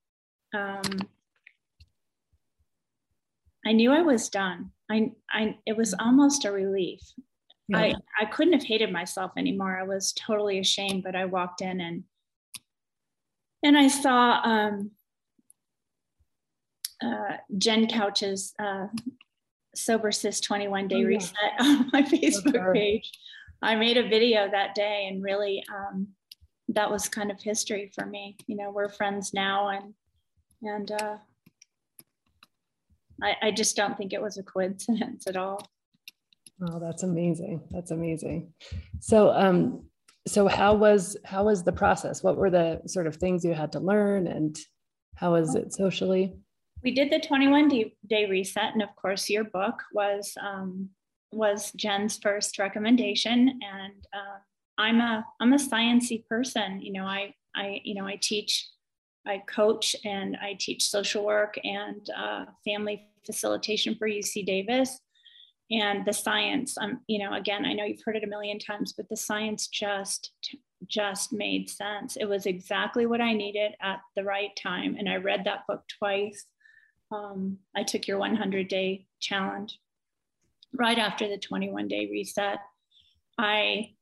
Um, 0.53 0.81
I 3.65 3.71
knew 3.71 3.91
I 3.91 4.01
was 4.01 4.29
done. 4.29 4.71
I, 4.89 5.11
I, 5.29 5.57
it 5.65 5.75
was 5.75 5.93
almost 5.93 6.45
a 6.45 6.51
relief. 6.51 7.01
Yeah. 7.67 7.79
I, 7.79 7.93
I 8.19 8.25
couldn't 8.25 8.53
have 8.53 8.63
hated 8.63 8.91
myself 8.91 9.31
anymore. 9.37 9.77
I 9.77 9.83
was 9.83 10.13
totally 10.13 10.59
ashamed, 10.59 11.03
but 11.03 11.15
I 11.15 11.25
walked 11.25 11.61
in 11.61 11.81
and, 11.81 12.03
and 13.61 13.77
I 13.77 13.87
saw 13.87 14.41
um, 14.43 14.91
uh, 17.03 17.37
Jen 17.57 17.87
Kautz's 17.87 18.53
uh, 18.59 18.87
sober 19.75 20.11
sis 20.11 20.39
21 20.39 20.87
day 20.87 20.95
oh, 20.95 20.99
yeah. 20.99 21.05
reset 21.05 21.35
on 21.59 21.89
my 21.91 22.01
facebook 22.03 22.69
okay. 22.69 22.79
page. 22.79 23.11
I 23.61 23.75
made 23.75 23.97
a 23.97 24.07
video 24.07 24.49
that 24.49 24.75
day 24.75 25.07
and 25.09 25.23
really 25.23 25.63
um, 25.73 26.09
that 26.69 26.89
was 26.89 27.07
kind 27.09 27.31
of 27.31 27.41
history 27.41 27.91
for 27.93 28.05
me. 28.05 28.37
You 28.47 28.57
know 28.57 28.71
we're 28.71 28.89
friends 28.89 29.33
now 29.33 29.69
and 29.69 29.93
and 30.61 30.91
uh, 30.91 31.17
I, 33.21 33.35
I 33.41 33.51
just 33.51 33.75
don't 33.75 33.97
think 33.97 34.13
it 34.13 34.21
was 34.21 34.37
a 34.37 34.43
coincidence 34.43 35.27
at 35.27 35.37
all. 35.37 35.67
Oh 36.61 36.79
that's 36.79 37.03
amazing. 37.03 37.61
That's 37.71 37.91
amazing. 37.91 38.53
So 38.99 39.31
um 39.31 39.85
so 40.25 40.47
how 40.47 40.73
was 40.75 41.17
how 41.25 41.45
was 41.45 41.63
the 41.63 41.73
process? 41.73 42.23
What 42.23 42.37
were 42.37 42.49
the 42.49 42.81
sort 42.85 43.07
of 43.07 43.15
things 43.15 43.43
you 43.43 43.53
had 43.53 43.73
to 43.73 43.79
learn 43.79 44.27
and 44.27 44.57
how 45.15 45.33
was 45.33 45.55
it 45.55 45.73
socially 45.73 46.35
we 46.83 46.91
did 46.91 47.11
the 47.11 47.19
21 47.19 47.69
day, 48.07 48.25
reset, 48.29 48.73
and 48.73 48.81
of 48.81 48.95
course, 48.95 49.29
your 49.29 49.45
book 49.45 49.81
was 49.93 50.33
um, 50.41 50.89
was 51.31 51.71
Jen's 51.71 52.17
first 52.17 52.59
recommendation. 52.59 53.59
And 53.61 54.07
uh, 54.13 54.39
I'm 54.77 54.99
a 54.99 55.25
I'm 55.39 55.53
a 55.53 55.57
sciency 55.57 56.27
person. 56.27 56.81
You 56.81 56.93
know, 56.93 57.05
I 57.05 57.33
I 57.55 57.81
you 57.83 57.95
know 57.95 58.05
I 58.05 58.19
teach, 58.21 58.67
I 59.25 59.41
coach, 59.47 59.95
and 60.03 60.37
I 60.41 60.57
teach 60.59 60.83
social 60.83 61.23
work 61.23 61.57
and 61.63 62.09
uh, 62.15 62.45
family 62.65 63.07
facilitation 63.25 63.95
for 63.95 64.07
UC 64.07 64.45
Davis. 64.45 64.99
And 65.71 66.05
the 66.05 66.13
science, 66.13 66.77
um, 66.77 66.99
you 67.07 67.17
know, 67.17 67.33
again, 67.33 67.65
I 67.65 67.73
know 67.73 67.85
you've 67.85 68.03
heard 68.05 68.17
it 68.17 68.25
a 68.25 68.27
million 68.27 68.59
times, 68.59 68.93
but 68.93 69.07
the 69.09 69.17
science 69.17 69.67
just 69.67 70.31
just 70.87 71.31
made 71.31 71.69
sense. 71.69 72.17
It 72.17 72.25
was 72.25 72.45
exactly 72.45 73.05
what 73.05 73.21
I 73.21 73.33
needed 73.33 73.71
at 73.81 74.01
the 74.17 74.23
right 74.25 74.51
time. 74.61 74.97
And 74.99 75.07
I 75.07 75.15
read 75.15 75.45
that 75.45 75.65
book 75.65 75.81
twice 75.97 76.45
um, 77.13 77.59
I 77.75 77.83
took 77.83 78.07
your 78.07 78.17
100 78.17 78.67
day 78.67 79.05
challenge 79.19 79.79
right 80.73 80.97
after 80.97 81.27
the 81.27 81.37
21 81.37 81.87
day 81.87 82.09
reset. 82.11 82.59
I, 83.37 83.93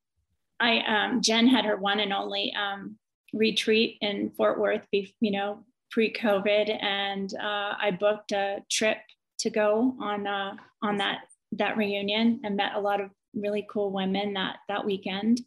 I, 0.59 0.79
um, 0.79 1.21
Jen 1.21 1.47
had 1.47 1.65
her 1.65 1.77
one 1.77 1.99
and 1.99 2.13
only 2.13 2.53
um, 2.53 2.97
retreat 3.33 3.97
in 4.01 4.31
Fort 4.31 4.59
Worth, 4.59 4.87
you 4.91 5.31
know, 5.31 5.63
pre-COVID, 5.89 6.81
and 6.81 7.33
uh, 7.35 7.73
I 7.79 7.91
booked 7.99 8.31
a 8.31 8.63
trip 8.69 8.97
to 9.39 9.49
go 9.49 9.95
on 9.99 10.27
uh, 10.27 10.55
on 10.81 10.97
that 10.97 11.21
that 11.53 11.75
reunion 11.75 12.39
and 12.43 12.55
met 12.55 12.75
a 12.75 12.79
lot 12.79 13.01
of 13.01 13.09
really 13.33 13.67
cool 13.69 13.91
women 13.91 14.33
that 14.33 14.57
that 14.69 14.85
weekend. 14.85 15.41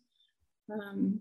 Um, 0.71 1.21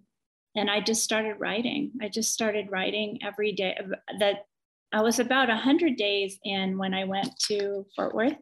and 0.56 0.70
I 0.70 0.82
just 0.82 1.04
started 1.04 1.36
writing. 1.40 1.92
I 2.02 2.10
just 2.10 2.34
started 2.34 2.70
writing 2.70 3.20
every 3.24 3.54
day. 3.54 3.78
That 4.20 4.46
I 4.94 5.02
was 5.02 5.18
about 5.18 5.48
100 5.48 5.96
days 5.98 6.40
in 6.46 6.78
when 6.78 6.94
I 6.94 7.04
went 7.06 7.36
to 7.48 7.84
Fort 7.96 8.14
Worth. 8.14 8.38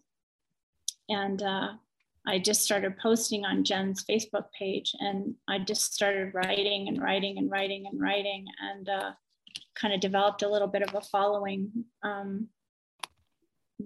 And 1.07 1.41
uh, 1.41 1.69
I 2.27 2.39
just 2.39 2.63
started 2.63 2.97
posting 3.01 3.45
on 3.45 3.63
Jen's 3.63 4.03
Facebook 4.03 4.45
page. 4.59 4.93
And 4.99 5.33
I 5.47 5.59
just 5.59 5.93
started 5.93 6.33
writing 6.33 6.89
and 6.89 7.01
writing 7.01 7.37
and 7.37 7.49
writing 7.49 7.85
and 7.89 8.01
writing 8.01 8.45
and 8.59 8.89
uh, 8.89 9.11
kind 9.75 9.93
of 9.93 10.01
developed 10.01 10.43
a 10.43 10.49
little 10.49 10.67
bit 10.67 10.81
of 10.81 10.93
a 10.93 10.99
following. 10.99 11.71
Um, 12.03 12.49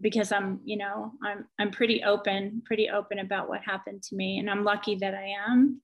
because 0.01 0.31
I'm, 0.31 0.59
you 0.65 0.75
know, 0.75 1.13
I'm 1.23 1.45
I'm 1.57 1.71
pretty 1.71 2.03
open, 2.03 2.63
pretty 2.65 2.89
open 2.89 3.19
about 3.19 3.47
what 3.47 3.61
happened 3.61 4.03
to 4.03 4.15
me, 4.15 4.39
and 4.39 4.49
I'm 4.49 4.65
lucky 4.65 4.95
that 4.95 5.13
I 5.13 5.35
am. 5.47 5.81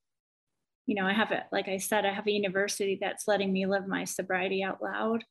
You 0.86 0.96
know, 0.96 1.06
I 1.06 1.14
have 1.14 1.32
it, 1.32 1.44
like 1.54 1.70
I 1.70 1.78
said, 1.78 2.06
I 2.06 2.12
have 2.12 2.28
a 2.28 2.32
university 2.32 2.98
that's 3.00 3.26
letting 3.26 3.54
me 3.54 3.68
live 3.68 3.88
my 3.88 4.04
sobriety 4.04 4.64
out 4.64 4.84
loud 4.84 5.24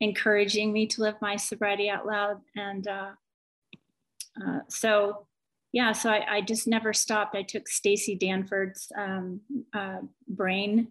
encouraging 0.00 0.72
me 0.72 0.86
to 0.88 1.02
live 1.02 1.14
my 1.20 1.36
sobriety 1.36 1.88
out 1.88 2.06
loud. 2.06 2.40
And 2.56 2.86
uh, 2.86 3.10
uh, 4.44 4.60
so, 4.68 5.26
yeah, 5.72 5.92
so 5.92 6.10
I, 6.10 6.36
I, 6.36 6.40
just 6.40 6.66
never 6.66 6.92
stopped. 6.92 7.34
I 7.34 7.42
took 7.42 7.68
Stacy 7.68 8.16
Danford's 8.16 8.90
um, 8.96 9.40
uh, 9.72 9.98
brain 10.28 10.88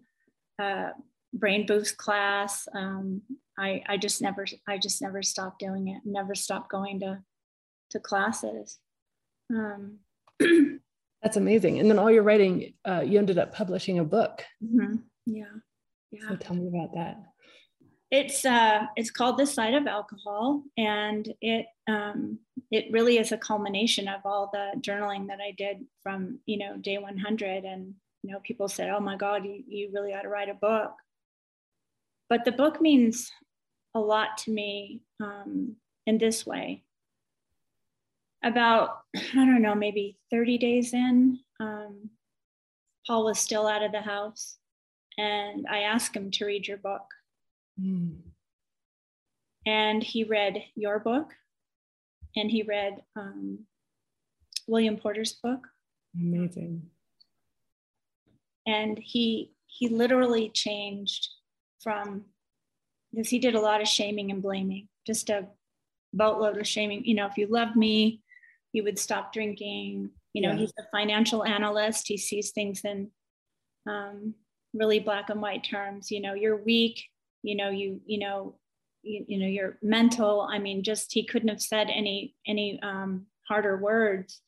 uh, 0.60 0.90
brain 1.32 1.66
boost 1.66 1.96
class. 1.96 2.68
Um, 2.74 3.22
I, 3.58 3.82
I 3.86 3.96
just 3.96 4.22
never 4.22 4.46
I 4.68 4.78
just 4.78 5.02
never 5.02 5.22
stopped 5.22 5.58
doing 5.58 5.88
it. 5.88 6.02
Never 6.04 6.34
stopped 6.34 6.70
going 6.70 7.00
to 7.00 7.20
to 7.90 8.00
classes. 8.00 8.78
Um, 9.50 9.98
That's 11.22 11.36
amazing. 11.36 11.80
And 11.80 11.90
then 11.90 11.98
all 11.98 12.10
your 12.10 12.22
writing, 12.22 12.74
uh, 12.86 13.00
you 13.00 13.18
ended 13.18 13.38
up 13.38 13.54
publishing 13.54 13.98
a 13.98 14.04
book. 14.04 14.44
Mm-hmm. 14.62 14.96
Yeah. 15.26 15.44
Yeah. 16.10 16.28
So 16.28 16.36
tell 16.36 16.54
me 16.54 16.68
about 16.68 16.94
that 16.94 17.16
it's 18.14 18.44
uh, 18.44 18.86
it's 18.94 19.10
called 19.10 19.38
the 19.38 19.46
side 19.46 19.74
of 19.74 19.88
alcohol, 19.88 20.62
and 20.76 21.34
it 21.40 21.66
um, 21.88 22.38
it 22.70 22.92
really 22.92 23.18
is 23.18 23.32
a 23.32 23.36
culmination 23.36 24.06
of 24.06 24.20
all 24.24 24.50
the 24.52 24.80
journaling 24.80 25.26
that 25.26 25.40
I 25.40 25.50
did 25.50 25.84
from 26.00 26.38
you 26.46 26.58
know 26.58 26.76
day 26.76 26.98
100. 26.98 27.64
And 27.64 27.94
you 28.22 28.30
know, 28.30 28.38
people 28.44 28.68
said, 28.68 28.88
"Oh 28.90 29.00
my 29.00 29.16
God, 29.16 29.44
you, 29.44 29.64
you 29.66 29.90
really 29.92 30.14
ought 30.14 30.22
to 30.22 30.28
write 30.28 30.48
a 30.48 30.54
book." 30.54 30.92
But 32.28 32.44
the 32.44 32.52
book 32.52 32.80
means 32.80 33.32
a 33.94 34.00
lot 34.00 34.38
to 34.38 34.52
me 34.52 35.02
um, 35.20 35.76
in 36.06 36.18
this 36.18 36.46
way. 36.46 36.84
about, 38.44 39.00
I 39.16 39.44
don't 39.44 39.62
know, 39.62 39.74
maybe 39.74 40.18
30 40.30 40.58
days 40.58 40.94
in, 40.94 41.40
um, 41.60 42.10
Paul 43.06 43.24
was 43.24 43.38
still 43.38 43.66
out 43.66 43.82
of 43.82 43.92
the 43.92 44.02
house. 44.02 44.58
And 45.18 45.66
I 45.70 45.80
asked 45.80 46.16
him 46.16 46.30
to 46.32 46.44
read 46.44 46.66
your 46.66 46.78
book. 46.78 47.06
Mm. 47.80 48.16
And 49.66 50.02
he 50.02 50.24
read 50.24 50.62
your 50.74 50.98
book 50.98 51.32
and 52.36 52.50
he 52.50 52.62
read 52.62 53.02
um, 53.16 53.60
William 54.66 54.96
Porter's 54.96 55.32
book. 55.32 55.66
Amazing. 56.14 56.82
And 58.66 58.98
he 58.98 59.52
he 59.66 59.88
literally 59.88 60.50
changed 60.50 61.28
from 61.82 62.24
because 63.12 63.28
he 63.28 63.38
did 63.38 63.54
a 63.54 63.60
lot 63.60 63.80
of 63.80 63.88
shaming 63.88 64.30
and 64.30 64.42
blaming, 64.42 64.88
just 65.06 65.30
a 65.30 65.46
boatload 66.12 66.58
of 66.58 66.66
shaming. 66.66 67.04
You 67.04 67.14
know, 67.14 67.26
if 67.26 67.36
you 67.36 67.46
love 67.46 67.76
me, 67.76 68.22
you 68.72 68.82
would 68.84 68.98
stop 68.98 69.32
drinking. 69.32 70.10
You 70.32 70.42
know, 70.42 70.52
yeah. 70.52 70.58
he's 70.58 70.72
a 70.78 70.84
financial 70.90 71.44
analyst. 71.44 72.08
He 72.08 72.16
sees 72.16 72.50
things 72.50 72.82
in 72.84 73.10
um, 73.88 74.34
really 74.72 74.98
black 74.98 75.30
and 75.30 75.40
white 75.40 75.64
terms. 75.64 76.10
You 76.10 76.20
know, 76.20 76.34
you're 76.34 76.56
weak. 76.56 77.04
You 77.44 77.56
know, 77.56 77.68
you 77.68 78.00
you 78.06 78.18
know, 78.18 78.56
you, 79.02 79.24
you 79.28 79.38
know, 79.38 79.46
you're 79.46 79.78
mental. 79.82 80.48
I 80.50 80.58
mean, 80.58 80.82
just 80.82 81.12
he 81.12 81.24
couldn't 81.24 81.50
have 81.50 81.60
said 81.60 81.88
any 81.90 82.34
any 82.46 82.80
um, 82.82 83.26
harder 83.46 83.76
words. 83.76 84.40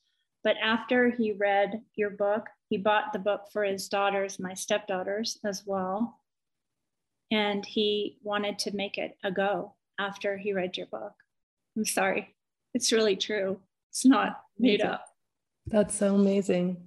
But 0.43 0.55
after 0.63 1.09
he 1.09 1.31
read 1.33 1.81
your 1.95 2.09
book, 2.09 2.47
he 2.69 2.77
bought 2.77 3.13
the 3.13 3.19
book 3.19 3.43
for 3.53 3.63
his 3.63 3.87
daughters, 3.87 4.39
my 4.39 4.53
stepdaughters 4.53 5.37
as 5.45 5.63
well. 5.65 6.19
And 7.31 7.65
he 7.65 8.17
wanted 8.23 8.57
to 8.59 8.75
make 8.75 8.97
it 8.97 9.17
a 9.23 9.31
go 9.31 9.75
after 9.99 10.37
he 10.37 10.53
read 10.53 10.77
your 10.77 10.87
book. 10.87 11.13
I'm 11.75 11.85
sorry. 11.85 12.33
It's 12.73 12.91
really 12.91 13.15
true. 13.15 13.59
It's 13.91 14.05
not 14.05 14.41
made 14.57 14.81
up. 14.81 15.05
That's 15.67 15.95
so 15.95 16.15
amazing. 16.15 16.77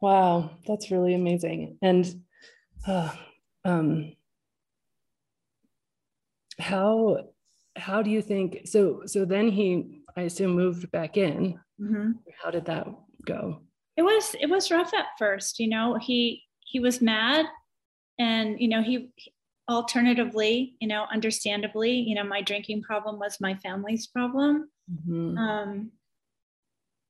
Wow, 0.00 0.50
that's 0.66 0.90
really 0.90 1.14
amazing. 1.14 1.76
And 1.82 2.22
uh, 2.86 3.10
um, 3.64 4.14
how 6.60 7.18
how 7.76 8.02
do 8.02 8.10
you 8.10 8.22
think? 8.22 8.62
So 8.66 9.02
so 9.06 9.24
then 9.24 9.48
he, 9.48 10.02
I 10.16 10.22
assume, 10.22 10.52
moved 10.52 10.90
back 10.90 11.16
in. 11.16 11.58
Mm-hmm. 11.80 12.12
How 12.42 12.50
did 12.50 12.66
that 12.66 12.86
go? 13.24 13.60
It 13.96 14.02
was 14.02 14.34
it 14.40 14.46
was 14.46 14.70
rough 14.70 14.92
at 14.94 15.06
first. 15.18 15.58
You 15.58 15.68
know, 15.68 15.98
he 16.00 16.42
he 16.60 16.80
was 16.80 17.00
mad, 17.00 17.46
and 18.18 18.60
you 18.60 18.68
know 18.68 18.82
he 18.82 19.12
alternatively, 19.68 20.74
you 20.80 20.88
know, 20.88 21.06
understandably, 21.12 21.92
you 21.92 22.16
know, 22.16 22.24
my 22.24 22.42
drinking 22.42 22.82
problem 22.82 23.20
was 23.20 23.40
my 23.40 23.54
family's 23.54 24.08
problem. 24.08 24.68
Mm-hmm. 24.92 25.38
Um, 25.38 25.92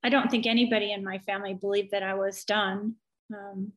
I 0.03 0.09
don't 0.09 0.29
think 0.29 0.45
anybody 0.45 0.93
in 0.93 1.03
my 1.03 1.17
family 1.19 1.55
believed 1.55 1.91
that 1.91 2.03
I 2.03 2.13
was 2.13 2.43
done. 2.43 2.95
Um, 3.33 3.71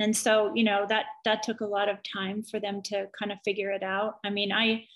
and 0.00 0.16
so, 0.16 0.52
you 0.54 0.64
know, 0.64 0.84
that 0.88 1.06
that 1.24 1.44
took 1.44 1.60
a 1.60 1.66
lot 1.66 1.88
of 1.88 1.98
time 2.02 2.42
for 2.42 2.58
them 2.58 2.82
to 2.82 3.06
kind 3.16 3.30
of 3.30 3.38
figure 3.44 3.70
it 3.70 3.84
out. 3.84 4.16
I 4.24 4.30
mean, 4.30 4.50
I 4.52 4.86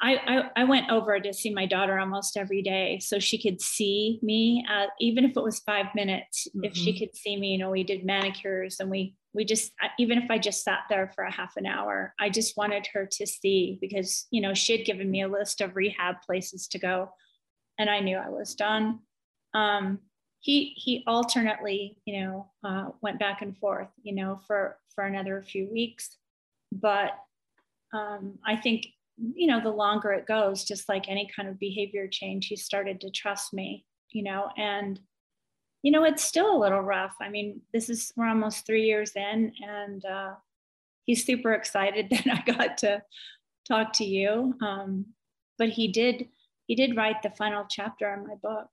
I, 0.00 0.50
I, 0.56 0.64
went 0.64 0.90
over 0.90 1.18
to 1.18 1.32
see 1.32 1.52
my 1.54 1.64
daughter 1.64 1.98
almost 1.98 2.36
every 2.36 2.60
day 2.60 2.98
so 2.98 3.18
she 3.18 3.40
could 3.40 3.62
see 3.62 4.18
me, 4.22 4.62
uh, 4.70 4.86
even 5.00 5.24
if 5.24 5.36
it 5.36 5.42
was 5.42 5.60
five 5.60 5.86
minutes. 5.94 6.46
Mm-hmm. 6.48 6.64
If 6.64 6.76
she 6.76 6.92
mm-hmm. 6.92 6.98
could 6.98 7.16
see 7.16 7.36
me, 7.38 7.52
you 7.52 7.58
know, 7.58 7.70
we 7.70 7.82
did 7.82 8.04
manicures 8.04 8.78
and 8.78 8.90
we 8.90 9.14
we 9.32 9.44
just 9.44 9.72
even 9.98 10.18
if 10.18 10.30
I 10.30 10.38
just 10.38 10.64
sat 10.64 10.80
there 10.88 11.12
for 11.14 11.24
a 11.24 11.32
half 11.32 11.56
an 11.56 11.66
hour, 11.66 12.14
I 12.18 12.30
just 12.30 12.56
wanted 12.56 12.88
her 12.92 13.06
to 13.12 13.26
see 13.26 13.78
because 13.80 14.26
you 14.30 14.40
know 14.40 14.54
she 14.54 14.76
had 14.76 14.86
given 14.86 15.10
me 15.10 15.22
a 15.22 15.28
list 15.28 15.60
of 15.60 15.76
rehab 15.76 16.16
places 16.26 16.68
to 16.68 16.78
go, 16.78 17.10
and 17.78 17.88
I 17.88 18.00
knew 18.00 18.16
I 18.16 18.30
was 18.30 18.54
done. 18.54 19.00
Um, 19.54 20.00
he 20.40 20.72
he 20.76 21.04
alternately, 21.06 21.98
you 22.04 22.20
know, 22.20 22.50
uh, 22.64 22.90
went 23.02 23.18
back 23.18 23.42
and 23.42 23.56
forth, 23.58 23.88
you 24.02 24.14
know, 24.14 24.40
for 24.46 24.78
for 24.94 25.04
another 25.04 25.42
few 25.42 25.70
weeks, 25.70 26.16
but 26.72 27.12
um, 27.92 28.38
I 28.44 28.56
think 28.56 28.86
you 29.18 29.46
know, 29.46 29.60
the 29.60 29.70
longer 29.70 30.12
it 30.12 30.26
goes, 30.26 30.64
just 30.64 30.88
like 30.88 31.08
any 31.08 31.28
kind 31.34 31.48
of 31.48 31.58
behavior 31.58 32.08
change, 32.08 32.46
he 32.46 32.56
started 32.56 33.00
to 33.00 33.10
trust 33.10 33.54
me, 33.54 33.84
you 34.10 34.22
know, 34.22 34.50
and, 34.56 35.00
you 35.82 35.90
know, 35.90 36.04
it's 36.04 36.24
still 36.24 36.56
a 36.56 36.58
little 36.58 36.80
rough. 36.80 37.14
I 37.20 37.28
mean, 37.28 37.60
this 37.72 37.88
is, 37.88 38.12
we're 38.16 38.28
almost 38.28 38.66
three 38.66 38.84
years 38.84 39.12
in, 39.16 39.52
and 39.66 40.04
uh, 40.04 40.34
he's 41.04 41.24
super 41.24 41.52
excited 41.52 42.08
that 42.10 42.26
I 42.26 42.52
got 42.52 42.78
to 42.78 43.02
talk 43.66 43.92
to 43.94 44.04
you. 44.04 44.54
Um, 44.60 45.06
but 45.58 45.70
he 45.70 45.88
did, 45.88 46.28
he 46.66 46.74
did 46.74 46.96
write 46.96 47.22
the 47.22 47.30
final 47.30 47.64
chapter 47.68 48.12
in 48.12 48.26
my 48.26 48.34
book. 48.42 48.68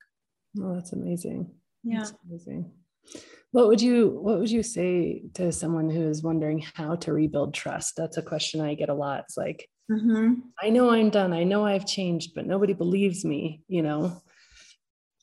Oh, 0.62 0.76
that's 0.76 0.94
amazing. 0.94 1.52
Yeah. 1.84 2.00
That's 2.00 2.14
amazing. 2.28 2.72
What 3.52 3.68
would 3.68 3.82
you 3.82 4.10
what 4.22 4.40
would 4.40 4.50
you 4.50 4.64
say 4.64 5.24
to 5.36 5.52
someone 5.52 5.90
who 5.90 6.08
is 6.10 6.24
wondering 6.24 6.66
how 6.74 6.96
to 6.96 7.14
rebuild 7.14 7.54
trust? 7.54 7.96
That's 7.96 8.18
a 8.18 8.24
question 8.24 8.62
I 8.62 8.74
get 8.74 8.90
a 8.90 8.96
lot. 8.96 9.20
It's 9.22 9.38
like, 9.38 9.70
mm-hmm. 9.92 10.34
I 10.62 10.70
know 10.70 10.92
I'm 10.92 11.10
done. 11.10 11.34
I 11.34 11.44
know 11.44 11.66
I've 11.66 11.86
changed, 11.86 12.34
but 12.36 12.46
nobody 12.46 12.74
believes 12.74 13.24
me, 13.26 13.64
you 13.68 13.82
know. 13.82 14.22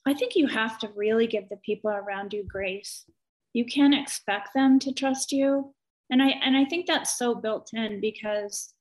I 0.07 0.14
think 0.14 0.35
you 0.35 0.46
have 0.46 0.79
to 0.81 0.88
really 0.94 1.27
give 1.27 1.49
the 1.49 1.57
people 1.57 1.90
around 1.90 2.33
you 2.33 2.44
grace. 2.46 3.05
You 3.53 3.64
can't 3.64 3.94
expect 3.94 4.55
them 4.55 4.79
to 4.81 4.92
trust 4.92 5.33
you. 5.33 5.75
And 6.11 6.23
I 6.23 6.29
and 6.42 6.57
I 6.57 6.64
think 6.64 6.87
that's 6.87 7.18
so 7.18 7.35
built 7.35 7.70
in 7.73 8.01
because 8.01 8.73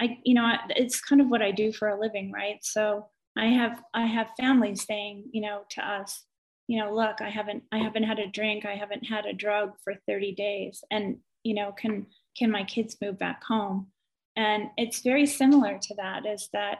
I, 0.00 0.18
you 0.24 0.34
know, 0.34 0.50
it's 0.70 1.00
kind 1.00 1.20
of 1.20 1.28
what 1.28 1.42
I 1.42 1.50
do 1.50 1.72
for 1.72 1.88
a 1.88 2.00
living, 2.00 2.32
right? 2.32 2.58
So 2.62 3.06
I 3.36 3.46
have 3.46 3.82
I 3.92 4.06
have 4.06 4.28
families 4.38 4.84
saying, 4.84 5.24
you 5.32 5.40
know, 5.40 5.62
to 5.70 5.86
us, 5.86 6.24
you 6.66 6.82
know 6.82 6.94
look 6.94 7.20
i 7.20 7.28
haven't 7.28 7.62
i 7.72 7.78
haven't 7.78 8.04
had 8.04 8.18
a 8.18 8.26
drink 8.26 8.64
i 8.64 8.74
haven't 8.74 9.04
had 9.04 9.26
a 9.26 9.32
drug 9.32 9.72
for 9.82 9.94
30 10.06 10.34
days 10.34 10.82
and 10.90 11.18
you 11.42 11.54
know 11.54 11.72
can 11.72 12.06
can 12.36 12.50
my 12.50 12.64
kids 12.64 12.96
move 13.00 13.18
back 13.18 13.42
home 13.44 13.88
and 14.36 14.70
it's 14.76 15.00
very 15.00 15.26
similar 15.26 15.78
to 15.80 15.94
that 15.96 16.26
is 16.26 16.48
that 16.52 16.78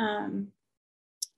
um, 0.00 0.48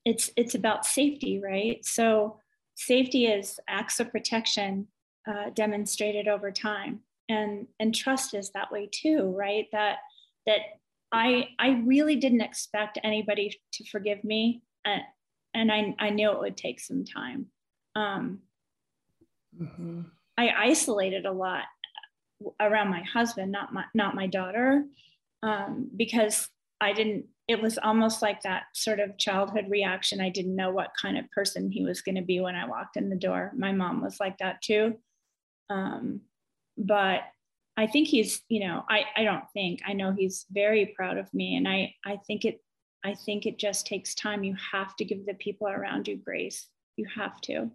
it's 0.05 0.31
it's 0.37 0.55
about 0.55 0.87
safety 0.87 1.41
right? 1.43 1.85
So 1.85 2.39
safety 2.75 3.27
is 3.27 3.59
acts 3.69 4.01
of 4.01 4.11
protection 4.11 4.89
uh, 5.29 5.51
demonstrated 5.55 6.29
over 6.29 6.51
time. 6.51 7.01
And 7.29 7.67
and 7.79 7.95
trust 7.95 8.35
is 8.35 8.51
that 8.51 8.73
way 8.73 8.89
too 8.91 9.35
right? 9.37 9.67
That 9.73 9.99
that 10.47 10.61
i 11.13 11.49
i 11.59 11.71
really 11.85 12.15
didn't 12.17 12.41
expect 12.41 12.99
anybody 13.03 13.61
to 13.73 13.85
forgive 13.91 14.23
me 14.23 14.63
and, 14.85 15.03
and 15.55 15.73
I, 15.73 15.95
I 15.99 16.11
knew 16.11 16.31
it 16.31 16.39
would 16.39 16.57
take 16.57 16.81
some 16.81 17.05
time. 17.05 17.47
Um, 17.95 18.41
mm-hmm. 19.61 20.03
I 20.39 20.51
isolated 20.57 21.27
a 21.27 21.33
lot 21.33 21.65
around 22.61 22.89
my 22.89 23.03
husband, 23.03 23.53
not 23.53 23.73
my 23.73 23.85
not 23.95 24.15
my 24.15 24.27
daughter, 24.27 24.85
um, 25.43 25.91
because 25.97 26.49
I 26.81 26.93
didn't. 26.93 27.27
It 27.49 27.61
was 27.61 27.79
almost 27.79 28.23
like 28.23 28.43
that 28.43 28.65
sort 28.75 29.01
of 29.01 29.19
childhood 29.19 29.67
reaction. 29.69 30.21
I 30.21 30.31
didn't 30.31 30.55
know 30.55 30.71
what 30.71 30.93
kind 31.01 31.19
of 31.19 31.31
person 31.33 31.71
he 31.71 31.85
was 31.85 32.01
going 32.01 32.15
to 32.15 32.23
be 32.23 32.41
when 32.41 32.55
I 32.55 32.69
walked 32.69 32.97
in 32.97 33.11
the 33.11 33.17
door. 33.17 33.53
My 33.57 33.73
mom 33.73 34.03
was 34.03 34.21
like 34.21 34.39
that 34.39 34.63
too, 34.63 34.95
um, 35.69 36.21
but 36.79 37.23
I 37.77 37.87
think 37.87 38.09
he's. 38.09 38.43
You 38.49 38.67
know, 38.67 38.85
I 38.89 39.05
I 39.17 39.25
don't 39.25 39.45
think 39.53 39.81
I 39.87 39.93
know 39.93 40.13
he's 40.13 40.47
very 40.51 40.93
proud 40.97 41.19
of 41.19 41.33
me, 41.35 41.57
and 41.57 41.67
I 41.69 41.95
I 42.05 42.19
think 42.27 42.45
it. 42.45 42.63
I 43.03 43.15
think 43.15 43.47
it 43.47 43.59
just 43.59 43.87
takes 43.87 44.15
time. 44.15 44.45
You 44.45 44.55
have 44.73 44.95
to 44.97 45.07
give 45.07 45.25
the 45.25 45.35
people 45.35 45.67
around 45.67 46.07
you 46.07 46.17
grace. 46.17 46.69
You 46.97 47.07
have 47.17 47.41
to. 47.43 47.71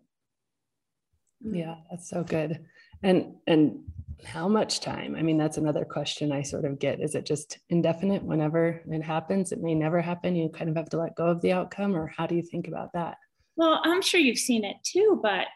Yeah, 1.42 1.76
that's 1.90 2.10
so 2.10 2.24
good. 2.24 2.66
And 3.04 3.36
and 3.48 3.84
how 4.24 4.48
much 4.48 4.80
time? 4.80 5.16
I 5.16 5.22
mean, 5.22 5.38
that's 5.38 5.58
another 5.58 5.86
question 5.86 6.32
I 6.32 6.42
sort 6.42 6.66
of 6.66 6.80
get. 6.80 7.02
Is 7.02 7.16
it 7.16 7.26
just 7.26 7.60
indefinite 7.70 8.24
whenever 8.24 8.82
it 8.88 9.02
happens? 9.02 9.52
It 9.52 9.62
may 9.62 9.76
never 9.76 10.02
happen. 10.02 10.36
You 10.36 10.50
kind 10.50 10.70
of 10.70 10.76
have 10.76 10.90
to 10.90 10.98
let 10.98 11.16
go 11.16 11.28
of 11.28 11.42
the 11.42 11.52
outcome, 11.52 11.96
or 11.96 12.08
how 12.08 12.26
do 12.26 12.36
you 12.36 12.42
think 12.42 12.68
about 12.68 12.94
that? 12.94 13.18
Well, 13.58 13.82
I'm 13.84 14.02
sure 14.02 14.20
you've 14.20 14.38
seen 14.38 14.64
it 14.64 14.78
too, 14.84 15.20
but 15.22 15.48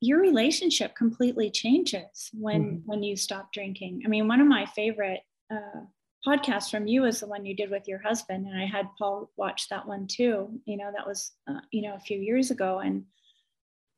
your 0.00 0.20
relationship 0.20 0.94
completely 0.94 1.50
changes 1.50 2.30
when 2.32 2.62
mm-hmm. 2.62 2.76
when 2.86 3.02
you 3.02 3.16
stop 3.16 3.52
drinking. 3.52 4.02
I 4.04 4.08
mean, 4.08 4.28
one 4.28 4.40
of 4.40 4.46
my 4.46 4.66
favorite 4.66 5.20
uh, 5.52 5.80
podcasts 6.26 6.70
from 6.70 6.86
you 6.86 7.04
is 7.04 7.20
the 7.20 7.26
one 7.26 7.44
you 7.44 7.54
did 7.54 7.70
with 7.70 7.86
your 7.86 8.00
husband, 8.00 8.46
and 8.46 8.60
I 8.60 8.66
had 8.66 8.86
Paul 8.98 9.30
watch 9.36 9.68
that 9.68 9.86
one 9.86 10.06
too. 10.06 10.60
You 10.64 10.76
know, 10.76 10.90
that 10.96 11.06
was 11.06 11.32
uh, 11.48 11.60
you 11.70 11.82
know 11.82 11.94
a 11.94 12.00
few 12.00 12.18
years 12.18 12.50
ago, 12.50 12.78
and 12.78 13.04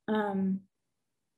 um, 0.09 0.61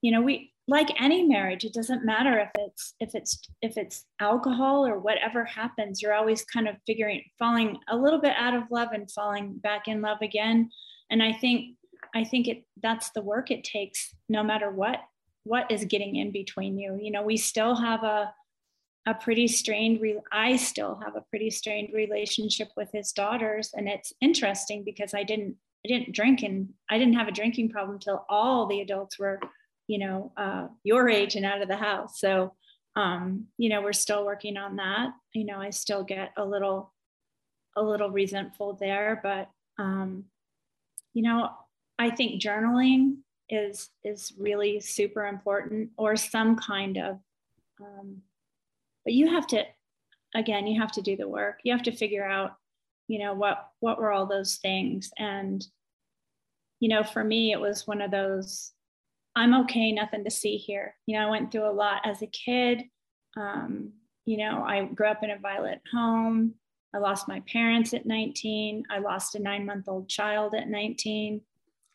you 0.00 0.12
know 0.12 0.22
we 0.22 0.53
like 0.66 0.88
any 1.00 1.24
marriage 1.24 1.64
it 1.64 1.74
doesn't 1.74 2.05
matter 2.05 2.38
if 2.38 2.50
it's 2.59 2.94
if 3.00 3.14
it's 3.14 3.38
if 3.61 3.77
it's 3.77 4.05
alcohol 4.20 4.87
or 4.87 4.98
whatever 4.98 5.44
happens 5.44 6.00
you're 6.00 6.14
always 6.14 6.44
kind 6.44 6.68
of 6.68 6.77
figuring 6.87 7.22
falling 7.38 7.79
a 7.88 7.96
little 7.96 8.20
bit 8.20 8.35
out 8.37 8.55
of 8.55 8.62
love 8.70 8.88
and 8.92 9.11
falling 9.11 9.55
back 9.59 9.88
in 9.88 10.00
love 10.00 10.18
again. 10.22 10.70
And 11.11 11.22
i 11.22 11.33
think 11.33 11.77
i 12.14 12.24
think 12.24 12.48
it 12.48 12.64
that's 12.83 13.11
the 13.11 13.22
work 13.22 13.50
it 13.50 13.64
takes 13.64 14.14
no 14.29 14.42
matter 14.42 14.70
what 14.70 15.00
what 15.44 15.70
is 15.70 15.85
getting 15.85 16.16
in 16.16 16.31
between 16.31 16.79
you. 16.79 16.98
You 17.00 17.11
know 17.11 17.22
we 17.22 17.37
still 17.37 17.74
have 17.74 18.03
a 18.03 18.33
a 19.07 19.12
pretty 19.12 19.46
strained 19.46 20.00
re- 20.00 20.22
i 20.33 20.57
still 20.57 20.98
have 21.05 21.14
a 21.14 21.24
pretty 21.29 21.50
strained 21.50 21.92
relationship 21.92 22.68
with 22.77 22.90
his 22.92 23.12
daughters. 23.12 23.70
And 23.74 23.87
it's 23.87 24.14
interesting 24.22 24.83
because 24.83 25.12
i 25.12 25.22
didn't 25.22 25.57
I 25.85 25.88
didn't 25.88 26.14
drink 26.14 26.42
and 26.42 26.70
I 26.88 26.96
didn't 26.96 27.14
have 27.14 27.29
a 27.29 27.33
drinking 27.33 27.68
problem 27.68 27.98
till 27.98 28.24
all 28.29 28.66
the 28.66 28.81
adults 28.81 29.18
were, 29.18 29.38
you 29.86 29.98
know, 29.98 30.32
uh, 30.36 30.68
your 30.82 31.08
age 31.08 31.36
and 31.36 31.44
out 31.44 31.62
of 31.62 31.68
the 31.68 31.76
house. 31.76 32.20
So, 32.20 32.54
um, 32.96 33.46
you 33.58 33.68
know, 33.68 33.82
we're 33.82 33.92
still 33.92 34.24
working 34.24 34.56
on 34.56 34.76
that. 34.76 35.10
You 35.32 35.44
know, 35.44 35.58
I 35.58 35.70
still 35.70 36.04
get 36.04 36.32
a 36.36 36.44
little, 36.44 36.92
a 37.76 37.82
little 37.82 38.10
resentful 38.10 38.74
there, 38.74 39.20
but, 39.22 39.48
um, 39.82 40.24
you 41.12 41.22
know, 41.22 41.50
I 41.98 42.10
think 42.10 42.42
journaling 42.42 43.18
is 43.50 43.90
is 44.02 44.32
really 44.38 44.80
super 44.80 45.26
important, 45.26 45.90
or 45.96 46.16
some 46.16 46.56
kind 46.56 46.96
of. 46.98 47.20
Um, 47.80 48.22
but 49.04 49.12
you 49.12 49.28
have 49.28 49.46
to, 49.48 49.64
again, 50.34 50.66
you 50.66 50.80
have 50.80 50.92
to 50.92 51.02
do 51.02 51.16
the 51.16 51.28
work. 51.28 51.60
You 51.62 51.72
have 51.72 51.82
to 51.84 51.92
figure 51.92 52.24
out 52.24 52.56
you 53.08 53.18
know 53.18 53.34
what 53.34 53.68
what 53.80 53.98
were 53.98 54.12
all 54.12 54.26
those 54.26 54.56
things 54.56 55.10
and 55.18 55.66
you 56.80 56.88
know 56.88 57.02
for 57.02 57.22
me 57.22 57.52
it 57.52 57.60
was 57.60 57.86
one 57.86 58.00
of 58.00 58.10
those 58.10 58.72
i'm 59.36 59.54
okay 59.62 59.92
nothing 59.92 60.24
to 60.24 60.30
see 60.30 60.56
here. 60.56 60.94
You 61.06 61.18
know 61.18 61.26
i 61.26 61.30
went 61.30 61.50
through 61.50 61.68
a 61.68 61.72
lot 61.72 62.02
as 62.04 62.22
a 62.22 62.26
kid. 62.26 62.84
Um, 63.36 63.92
you 64.26 64.36
know 64.36 64.62
i 64.62 64.84
grew 64.84 65.08
up 65.08 65.22
in 65.22 65.30
a 65.30 65.38
violent 65.38 65.80
home. 65.92 66.54
I 66.94 66.98
lost 66.98 67.26
my 67.26 67.40
parents 67.52 67.92
at 67.92 68.06
19 68.06 68.84
i 68.90 68.98
lost 68.98 69.34
a 69.34 69.40
nine 69.40 69.66
month 69.66 69.88
old 69.88 70.08
child 70.08 70.54
at 70.54 70.68
19 70.68 71.40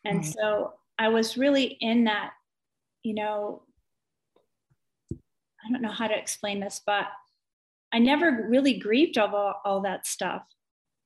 and 0.04 0.20
mm-hmm. 0.20 0.30
so 0.30 0.74
i 0.98 1.08
was 1.08 1.38
really 1.38 1.78
in 1.80 2.04
that 2.04 2.32
you 3.02 3.14
know 3.14 3.62
i 5.10 5.70
don't 5.72 5.80
know 5.80 5.90
how 5.90 6.06
to 6.06 6.18
explain 6.18 6.60
this 6.60 6.82
but 6.84 7.06
i 7.92 7.98
never 7.98 8.46
really 8.48 8.78
grieved 8.78 9.16
all, 9.18 9.60
all 9.64 9.80
that 9.80 10.06
stuff. 10.06 10.42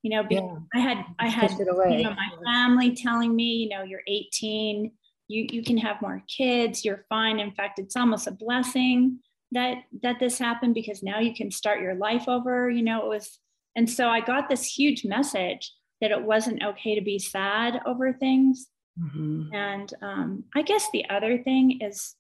You 0.02 0.10
know 0.10 0.26
yeah. 0.28 0.56
i 0.74 0.78
had 0.78 1.04
i 1.18 1.28
had 1.28 1.52
you 1.52 1.64
know, 1.64 2.10
my 2.10 2.30
family 2.44 2.94
telling 2.94 3.34
me 3.34 3.54
you 3.54 3.68
know 3.70 3.84
you're 3.84 4.02
18 4.06 4.92
you 5.28 5.46
you 5.50 5.62
can 5.62 5.78
have 5.78 6.02
more 6.02 6.22
kids 6.28 6.84
you're 6.84 7.04
fine 7.08 7.38
in 7.38 7.52
fact 7.52 7.78
it's 7.78 7.96
almost 7.96 8.26
a 8.26 8.32
blessing 8.32 9.18
that 9.52 9.78
that 10.02 10.18
this 10.20 10.38
happened 10.38 10.74
because 10.74 11.02
now 11.02 11.18
you 11.18 11.34
can 11.34 11.50
start 11.50 11.80
your 11.80 11.94
life 11.94 12.28
over 12.28 12.70
you 12.70 12.82
know 12.82 13.04
it 13.04 13.08
was 13.08 13.38
and 13.76 13.88
so 13.88 14.08
i 14.08 14.20
got 14.20 14.48
this 14.48 14.64
huge 14.64 15.04
message 15.04 15.72
that 16.00 16.10
it 16.10 16.22
wasn't 16.22 16.62
okay 16.62 16.94
to 16.94 17.00
be 17.00 17.18
sad 17.18 17.80
over 17.86 18.12
things 18.12 18.66
mm-hmm. 19.00 19.54
and 19.54 19.94
um, 20.02 20.44
i 20.54 20.62
guess 20.62 20.88
the 20.92 21.08
other 21.08 21.38
thing 21.38 21.80
is 21.80 22.14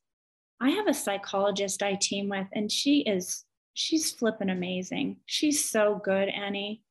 i 0.60 0.70
have 0.70 0.86
a 0.86 0.94
psychologist 0.94 1.82
i 1.82 1.94
team 2.00 2.28
with 2.28 2.46
and 2.52 2.70
she 2.70 3.00
is 3.00 3.44
she's 3.74 4.12
flipping 4.12 4.50
amazing 4.50 5.16
she's 5.26 5.68
so 5.68 6.00
good 6.04 6.28
annie 6.28 6.82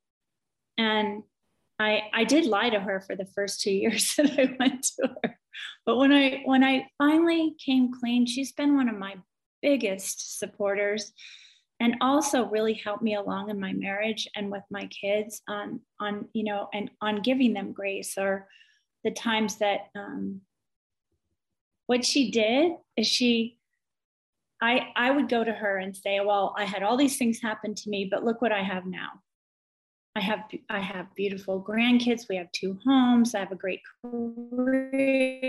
and 0.77 1.23
I 1.79 2.03
I 2.13 2.23
did 2.23 2.45
lie 2.45 2.69
to 2.69 2.79
her 2.79 3.01
for 3.01 3.15
the 3.15 3.25
first 3.25 3.61
two 3.61 3.71
years 3.83 4.15
that 4.15 4.31
I 4.39 4.55
went 4.59 4.83
to 4.83 5.09
her. 5.23 5.39
But 5.85 5.97
when 5.97 6.11
I 6.11 6.41
when 6.45 6.63
I 6.63 6.87
finally 6.97 7.55
came 7.63 7.93
clean, 7.93 8.25
she's 8.25 8.51
been 8.51 8.75
one 8.75 8.89
of 8.89 8.97
my 8.97 9.15
biggest 9.61 10.39
supporters 10.39 11.13
and 11.79 11.95
also 12.01 12.45
really 12.45 12.73
helped 12.73 13.01
me 13.01 13.15
along 13.15 13.49
in 13.49 13.59
my 13.59 13.73
marriage 13.73 14.27
and 14.35 14.51
with 14.51 14.63
my 14.69 14.87
kids 14.87 15.41
on 15.47 15.79
on 15.99 16.27
you 16.33 16.43
know 16.43 16.69
and 16.73 16.91
on 17.01 17.21
giving 17.21 17.53
them 17.53 17.71
grace 17.71 18.17
or 18.17 18.47
the 19.03 19.11
times 19.11 19.57
that 19.57 19.87
um, 19.95 20.41
what 21.87 22.05
she 22.05 22.31
did 22.31 22.73
is 22.95 23.07
she 23.07 23.57
I 24.61 24.87
I 24.95 25.11
would 25.11 25.27
go 25.27 25.43
to 25.43 25.51
her 25.51 25.77
and 25.77 25.95
say, 25.95 26.21
well, 26.21 26.55
I 26.57 26.63
had 26.63 26.83
all 26.83 26.95
these 26.95 27.17
things 27.17 27.41
happen 27.41 27.75
to 27.75 27.89
me, 27.89 28.07
but 28.09 28.23
look 28.23 28.41
what 28.41 28.53
I 28.53 28.63
have 28.63 28.85
now. 28.85 29.09
I 30.15 30.19
have 30.19 30.43
I 30.69 30.79
have 30.79 31.15
beautiful 31.15 31.63
grandkids. 31.63 32.29
We 32.29 32.35
have 32.35 32.51
two 32.51 32.77
homes. 32.85 33.33
I 33.33 33.39
have 33.39 33.51
a 33.51 33.55
great 33.55 33.81
career. 34.01 35.43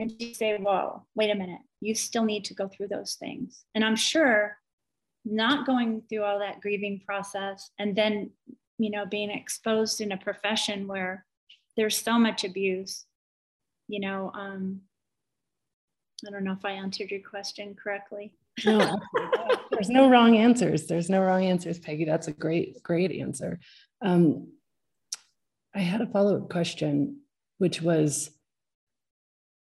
And 0.00 0.12
you 0.18 0.34
say, 0.34 0.58
"Whoa, 0.58 1.04
wait 1.14 1.30
a 1.30 1.34
minute. 1.36 1.60
You 1.80 1.94
still 1.94 2.24
need 2.24 2.44
to 2.46 2.54
go 2.54 2.66
through 2.68 2.88
those 2.88 3.14
things." 3.14 3.64
And 3.74 3.84
I'm 3.84 3.94
sure 3.94 4.58
not 5.24 5.66
going 5.66 6.02
through 6.08 6.24
all 6.24 6.38
that 6.40 6.60
grieving 6.60 7.00
process 7.06 7.70
and 7.78 7.94
then, 7.94 8.30
you 8.78 8.90
know, 8.90 9.06
being 9.06 9.30
exposed 9.30 10.00
in 10.00 10.12
a 10.12 10.16
profession 10.16 10.86
where 10.88 11.24
there's 11.76 11.96
so 11.96 12.18
much 12.18 12.44
abuse, 12.44 13.06
you 13.88 14.00
know, 14.00 14.32
um, 14.34 14.80
I 16.26 16.30
don't 16.30 16.44
know 16.44 16.52
if 16.52 16.64
I 16.64 16.72
answered 16.72 17.10
your 17.10 17.20
question 17.20 17.76
correctly. 17.80 18.32
No, 18.64 18.98
there's 19.70 19.88
no 19.88 20.08
wrong 20.08 20.36
answers. 20.36 20.86
There's 20.86 21.10
no 21.10 21.20
wrong 21.20 21.44
answers, 21.44 21.78
Peggy. 21.78 22.04
That's 22.04 22.28
a 22.28 22.32
great, 22.32 22.82
great 22.82 23.12
answer. 23.12 23.58
Um, 24.04 24.48
I 25.74 25.80
had 25.80 26.00
a 26.00 26.06
follow 26.06 26.36
up 26.36 26.50
question, 26.50 27.20
which 27.58 27.82
was, 27.82 28.30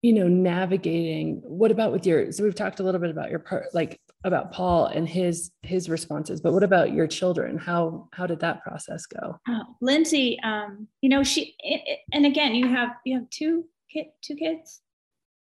you 0.03 0.13
know, 0.13 0.29
navigating. 0.29 1.43
What 1.45 1.71
about 1.71 1.93
with 1.93 2.07
your? 2.07 2.33
So 2.33 2.45
we've 2.45 2.55
talked 2.55 2.81
a 2.81 2.83
little 2.83 3.01
bit 3.01 3.11
about 3.11 3.31
your 3.31 3.39
part, 3.39 3.67
like 3.73 4.01
about 4.25 4.53
Paul 4.53 4.87
and 4.87 5.09
his 5.09 5.51
his 5.63 5.89
responses, 5.89 6.41
but 6.41 6.53
what 6.53 6.63
about 6.63 6.93
your 6.93 7.07
children? 7.07 7.59
How 7.59 8.09
how 8.13 8.27
did 8.27 8.41
that 8.41 8.63
process 8.63 9.07
go? 9.07 9.39
Uh, 9.49 9.65
Lindsay, 9.81 10.39
um, 10.45 10.89
you 11.01 11.09
know, 11.09 11.23
she 11.23 11.55
it, 11.61 11.83
it, 11.87 11.99
and 12.13 12.27
again, 12.27 12.55
you 12.55 12.69
have 12.69 12.91
you 13.05 13.19
have 13.19 13.31
two 13.31 13.65
kid 13.91 14.07
two 14.23 14.37
kids, 14.37 14.81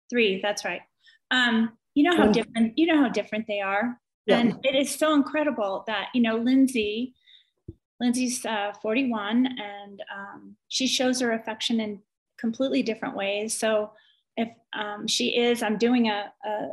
three. 0.08 0.40
That's 0.42 0.64
right. 0.64 0.82
Um, 1.30 1.72
you 1.94 2.04
know 2.04 2.16
how 2.16 2.28
oh. 2.28 2.32
different 2.32 2.72
you 2.76 2.86
know 2.86 3.02
how 3.02 3.08
different 3.08 3.46
they 3.46 3.60
are. 3.60 3.98
Yeah. 4.26 4.38
and 4.38 4.60
it 4.62 4.74
is 4.76 4.94
so 4.94 5.14
incredible 5.14 5.82
that 5.86 6.08
you 6.14 6.20
know 6.20 6.36
lindsay 6.36 7.14
lindsay's 8.00 8.44
uh, 8.46 8.72
41 8.80 9.46
and 9.46 10.02
um, 10.14 10.56
she 10.68 10.86
shows 10.86 11.20
her 11.20 11.32
affection 11.32 11.80
in 11.80 12.00
completely 12.38 12.82
different 12.82 13.16
ways. 13.16 13.58
So 13.58 13.92
if 14.36 14.48
um, 14.72 15.06
she 15.06 15.36
is 15.36 15.62
i'm 15.62 15.78
doing 15.78 16.08
a, 16.08 16.32
a, 16.44 16.68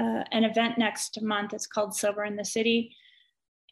a, 0.00 0.24
an 0.32 0.44
event 0.44 0.78
next 0.78 1.20
month. 1.22 1.52
It's 1.52 1.66
called 1.66 1.94
sober 1.94 2.24
in 2.24 2.36
the 2.36 2.44
city. 2.44 2.94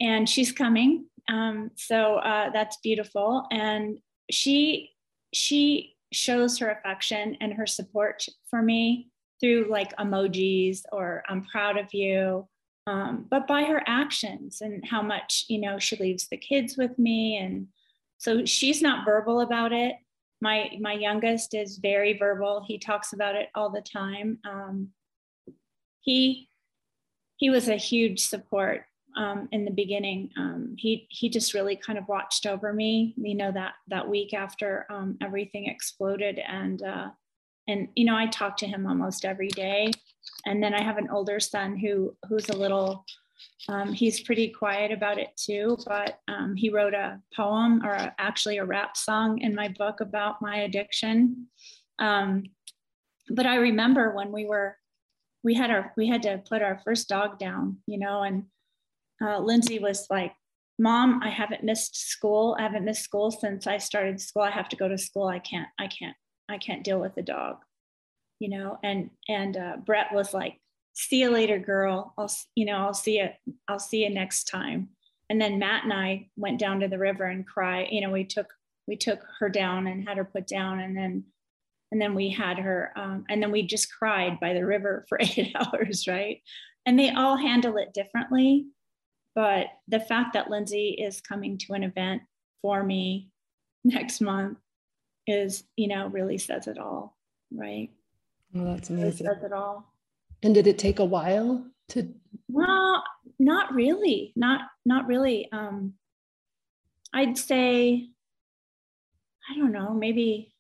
And 0.00 0.28
she's 0.28 0.52
coming. 0.52 1.06
Um, 1.28 1.70
so 1.76 2.16
uh, 2.16 2.50
that's 2.50 2.76
beautiful. 2.82 3.46
And 3.50 3.98
she 4.30 4.90
she 5.34 5.94
shows 6.12 6.58
her 6.58 6.70
affection 6.70 7.36
and 7.40 7.52
her 7.52 7.66
support 7.66 8.24
for 8.48 8.62
me 8.62 9.10
through 9.40 9.66
like 9.70 9.96
emojis 9.96 10.82
or 10.92 11.22
I'm 11.28 11.44
proud 11.44 11.78
of 11.78 11.92
you, 11.94 12.48
um, 12.86 13.26
but 13.30 13.46
by 13.46 13.64
her 13.64 13.82
actions 13.86 14.60
and 14.60 14.84
how 14.86 15.02
much, 15.02 15.44
you 15.48 15.60
know, 15.60 15.78
she 15.78 15.96
leaves 15.96 16.28
the 16.28 16.36
kids 16.36 16.76
with 16.76 16.98
me. 16.98 17.36
And 17.36 17.68
so 18.18 18.44
she's 18.44 18.82
not 18.82 19.04
verbal 19.04 19.40
about 19.40 19.72
it. 19.72 19.96
My, 20.40 20.70
my 20.80 20.92
youngest 20.92 21.54
is 21.54 21.78
very 21.78 22.16
verbal. 22.16 22.64
He 22.66 22.78
talks 22.78 23.12
about 23.12 23.34
it 23.34 23.48
all 23.54 23.70
the 23.70 23.82
time. 23.82 24.38
Um, 24.48 24.88
he, 26.00 26.48
he 27.36 27.50
was 27.50 27.68
a 27.68 27.76
huge 27.76 28.20
support 28.20 28.84
um, 29.16 29.48
in 29.52 29.64
the 29.64 29.70
beginning. 29.70 30.30
Um, 30.36 30.74
he 30.78 31.06
he 31.10 31.28
just 31.28 31.54
really 31.54 31.76
kind 31.76 31.98
of 31.98 32.08
watched 32.08 32.46
over 32.46 32.72
me, 32.72 33.14
you 33.16 33.34
know, 33.34 33.50
that 33.52 33.74
that 33.88 34.08
week 34.08 34.32
after 34.32 34.86
um, 34.90 35.18
everything 35.20 35.66
exploded, 35.66 36.38
and 36.38 36.82
uh, 36.82 37.08
and 37.68 37.88
you 37.94 38.04
know 38.04 38.16
i 38.16 38.26
talk 38.26 38.56
to 38.56 38.66
him 38.66 38.86
almost 38.86 39.24
every 39.24 39.48
day. 39.48 39.92
And 40.46 40.62
then 40.62 40.74
i 40.74 40.82
have 40.82 40.98
an 40.98 41.08
older 41.10 41.38
son 41.40 41.76
who 41.76 42.16
who's 42.28 42.48
a 42.48 42.56
little 42.56 43.04
um, 43.68 43.92
he's 43.92 44.20
pretty 44.20 44.48
quiet 44.48 44.90
about 44.90 45.18
it 45.18 45.30
too 45.36 45.76
but 45.86 46.18
um, 46.26 46.56
he 46.56 46.70
wrote 46.70 46.94
a 46.94 47.20
poem 47.36 47.84
or 47.84 47.92
a, 47.92 48.14
actually 48.18 48.58
a 48.58 48.64
rap 48.64 48.96
song 48.96 49.38
in 49.40 49.54
my 49.54 49.68
book 49.68 50.00
about 50.00 50.42
my 50.42 50.56
addiction. 50.58 51.46
Um, 51.98 52.44
but 53.30 53.46
i 53.46 53.56
remember 53.56 54.14
when 54.14 54.32
we 54.32 54.46
were 54.46 54.76
we 55.44 55.54
had 55.54 55.70
our 55.70 55.92
we 55.96 56.06
had 56.08 56.22
to 56.22 56.42
put 56.48 56.62
our 56.62 56.80
first 56.84 57.08
dog 57.08 57.38
down 57.38 57.78
you 57.86 57.98
know 57.98 58.22
and 58.22 58.44
uh, 59.22 59.38
lindsay 59.38 59.78
was 59.78 60.06
like 60.10 60.32
mom 60.78 61.20
i 61.22 61.28
haven't 61.28 61.64
missed 61.64 61.96
school. 61.96 62.56
I 62.58 62.62
haven't 62.62 62.84
missed 62.84 63.02
school 63.02 63.30
since 63.30 63.66
i 63.66 63.78
started 63.78 64.20
school. 64.20 64.42
I 64.42 64.50
have 64.50 64.68
to 64.70 64.76
go 64.76 64.88
to 64.88 64.98
school. 64.98 65.26
I 65.28 65.38
can't 65.38 65.68
i 65.78 65.86
can't 65.88 66.16
I 66.48 66.58
can't 66.58 66.84
deal 66.84 67.00
with 67.00 67.14
the 67.14 67.22
dog, 67.22 67.58
you 68.40 68.48
know. 68.48 68.78
And 68.82 69.10
and 69.28 69.56
uh, 69.56 69.76
Brett 69.84 70.12
was 70.12 70.32
like, 70.32 70.58
"See 70.94 71.20
you 71.20 71.30
later, 71.30 71.58
girl. 71.58 72.14
I'll 72.16 72.30
you 72.54 72.64
know 72.64 72.78
I'll 72.78 72.94
see 72.94 73.18
you 73.18 73.28
I'll 73.68 73.78
see 73.78 74.04
you 74.04 74.10
next 74.10 74.44
time." 74.44 74.88
And 75.30 75.40
then 75.40 75.58
Matt 75.58 75.84
and 75.84 75.92
I 75.92 76.28
went 76.36 76.58
down 76.58 76.80
to 76.80 76.88
the 76.88 76.98
river 76.98 77.24
and 77.24 77.46
cry. 77.46 77.86
You 77.90 78.00
know, 78.00 78.10
we 78.10 78.24
took 78.24 78.46
we 78.86 78.96
took 78.96 79.20
her 79.38 79.48
down 79.48 79.86
and 79.86 80.08
had 80.08 80.16
her 80.16 80.24
put 80.24 80.46
down, 80.46 80.80
and 80.80 80.96
then 80.96 81.24
and 81.92 82.00
then 82.00 82.14
we 82.14 82.30
had 82.30 82.58
her 82.58 82.92
um, 82.96 83.24
and 83.28 83.42
then 83.42 83.52
we 83.52 83.62
just 83.62 83.92
cried 83.92 84.40
by 84.40 84.54
the 84.54 84.64
river 84.64 85.04
for 85.08 85.18
eight 85.20 85.54
hours, 85.54 86.06
right? 86.08 86.40
And 86.86 86.98
they 86.98 87.10
all 87.10 87.36
handle 87.36 87.76
it 87.76 87.92
differently. 87.92 88.66
But 89.34 89.66
the 89.86 90.00
fact 90.00 90.32
that 90.32 90.50
Lindsay 90.50 90.96
is 90.98 91.20
coming 91.20 91.58
to 91.58 91.74
an 91.74 91.84
event 91.84 92.22
for 92.62 92.82
me 92.82 93.28
next 93.84 94.20
month 94.20 94.58
is, 95.28 95.64
you 95.76 95.88
know, 95.88 96.08
really 96.08 96.38
says 96.38 96.66
it 96.66 96.78
all, 96.78 97.16
right? 97.52 97.90
Well, 98.52 98.74
that's 98.74 98.90
amazing. 98.90 99.26
It 99.26 99.34
says 99.34 99.44
it 99.44 99.52
all. 99.52 99.92
And 100.42 100.54
did 100.54 100.66
it 100.66 100.78
take 100.78 100.98
a 100.98 101.04
while 101.04 101.64
to? 101.90 102.08
Well, 102.48 103.02
not 103.38 103.74
really. 103.74 104.32
Not 104.36 104.62
not 104.84 105.06
really. 105.06 105.50
Um, 105.52 105.94
I'd 107.12 107.38
say, 107.38 108.08
I 109.50 109.56
don't 109.56 109.72
know, 109.72 109.94
maybe 109.94 110.52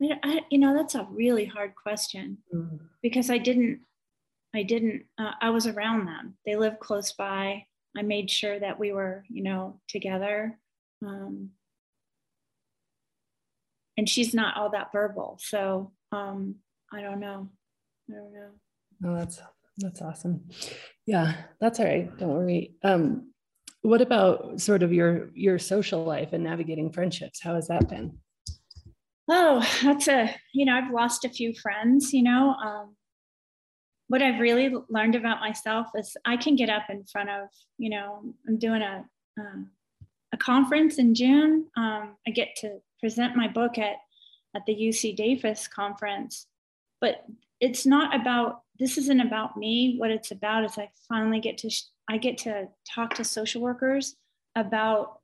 I, 0.00 0.42
you 0.50 0.58
know, 0.58 0.74
that's 0.74 0.94
a 0.94 1.08
really 1.10 1.44
hard 1.44 1.74
question 1.74 2.38
mm-hmm. 2.54 2.76
because 3.02 3.30
I 3.30 3.38
didn't, 3.38 3.80
I 4.54 4.62
didn't, 4.62 5.04
uh, 5.18 5.32
I 5.40 5.50
was 5.50 5.66
around 5.66 6.06
them. 6.06 6.36
They 6.46 6.56
lived 6.56 6.78
close 6.78 7.12
by. 7.12 7.66
I 7.96 8.02
made 8.02 8.30
sure 8.30 8.60
that 8.60 8.78
we 8.78 8.92
were, 8.92 9.24
you 9.28 9.42
know, 9.42 9.80
together. 9.88 10.58
Um, 11.04 11.50
and 13.98 14.08
she's 14.08 14.32
not 14.32 14.56
all 14.56 14.70
that 14.70 14.92
verbal. 14.92 15.38
So 15.42 15.92
um, 16.12 16.54
I 16.90 17.02
don't 17.02 17.20
know. 17.20 17.48
I 18.08 18.14
don't 18.14 18.32
know. 18.32 18.50
Oh, 19.04 19.16
that's 19.16 19.42
that's 19.76 20.00
awesome. 20.00 20.48
Yeah, 21.04 21.34
that's 21.60 21.80
all 21.80 21.86
right. 21.86 22.16
Don't 22.16 22.30
worry. 22.30 22.74
Um, 22.82 23.32
what 23.82 24.00
about 24.00 24.60
sort 24.60 24.82
of 24.82 24.92
your 24.92 25.30
your 25.34 25.58
social 25.58 26.04
life 26.04 26.32
and 26.32 26.44
navigating 26.44 26.90
friendships? 26.92 27.40
How 27.42 27.56
has 27.56 27.68
that 27.68 27.88
been? 27.88 28.18
Oh, 29.28 29.68
that's 29.82 30.08
a 30.08 30.34
you 30.54 30.64
know 30.64 30.74
I've 30.74 30.92
lost 30.92 31.24
a 31.24 31.28
few 31.28 31.52
friends. 31.52 32.12
You 32.12 32.22
know, 32.22 32.54
um, 32.54 32.96
what 34.06 34.22
I've 34.22 34.40
really 34.40 34.72
learned 34.88 35.16
about 35.16 35.40
myself 35.40 35.88
is 35.96 36.16
I 36.24 36.36
can 36.36 36.54
get 36.54 36.70
up 36.70 36.84
in 36.88 37.04
front 37.04 37.30
of 37.30 37.48
you 37.78 37.90
know 37.90 38.32
I'm 38.46 38.58
doing 38.58 38.82
a 38.82 39.04
um, 39.38 39.70
a 40.32 40.36
conference 40.36 40.98
in 40.98 41.14
June. 41.14 41.66
Um, 41.76 42.16
I 42.26 42.30
get 42.30 42.48
to 42.58 42.80
present 43.00 43.36
my 43.36 43.48
book 43.48 43.78
at 43.78 43.96
at 44.56 44.64
the 44.66 44.74
UC 44.74 45.14
Davis 45.14 45.68
conference, 45.68 46.46
but 47.00 47.24
it's 47.60 47.84
not 47.84 48.18
about 48.18 48.62
this 48.78 48.96
isn't 48.96 49.20
about 49.20 49.56
me. 49.56 49.96
What 49.98 50.10
it's 50.10 50.30
about 50.30 50.64
is 50.64 50.78
i 50.78 50.90
finally 51.08 51.40
get 51.40 51.58
to 51.58 51.70
i 52.08 52.16
get 52.16 52.38
to 52.38 52.68
talk 52.94 53.14
to 53.14 53.24
social 53.24 53.60
workers 53.60 54.16
about 54.56 55.20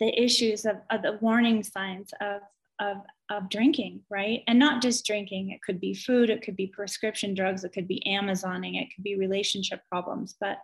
the 0.00 0.18
issues 0.20 0.64
of, 0.64 0.76
of 0.90 1.02
the 1.02 1.18
warning 1.20 1.62
signs 1.62 2.12
of, 2.20 2.40
of 2.80 2.96
of 3.30 3.48
drinking 3.48 4.00
right? 4.10 4.42
And 4.48 4.58
not 4.58 4.82
just 4.82 5.06
drinking. 5.06 5.50
It 5.50 5.62
could 5.62 5.80
be 5.80 5.94
food. 5.94 6.30
It 6.30 6.42
could 6.42 6.56
be 6.56 6.66
prescription 6.66 7.34
drugs. 7.34 7.62
It 7.62 7.72
could 7.72 7.86
be 7.86 8.02
amazoning. 8.08 8.80
It 8.80 8.88
could 8.92 9.04
be 9.04 9.16
relationship 9.16 9.82
problems. 9.88 10.34
But 10.40 10.58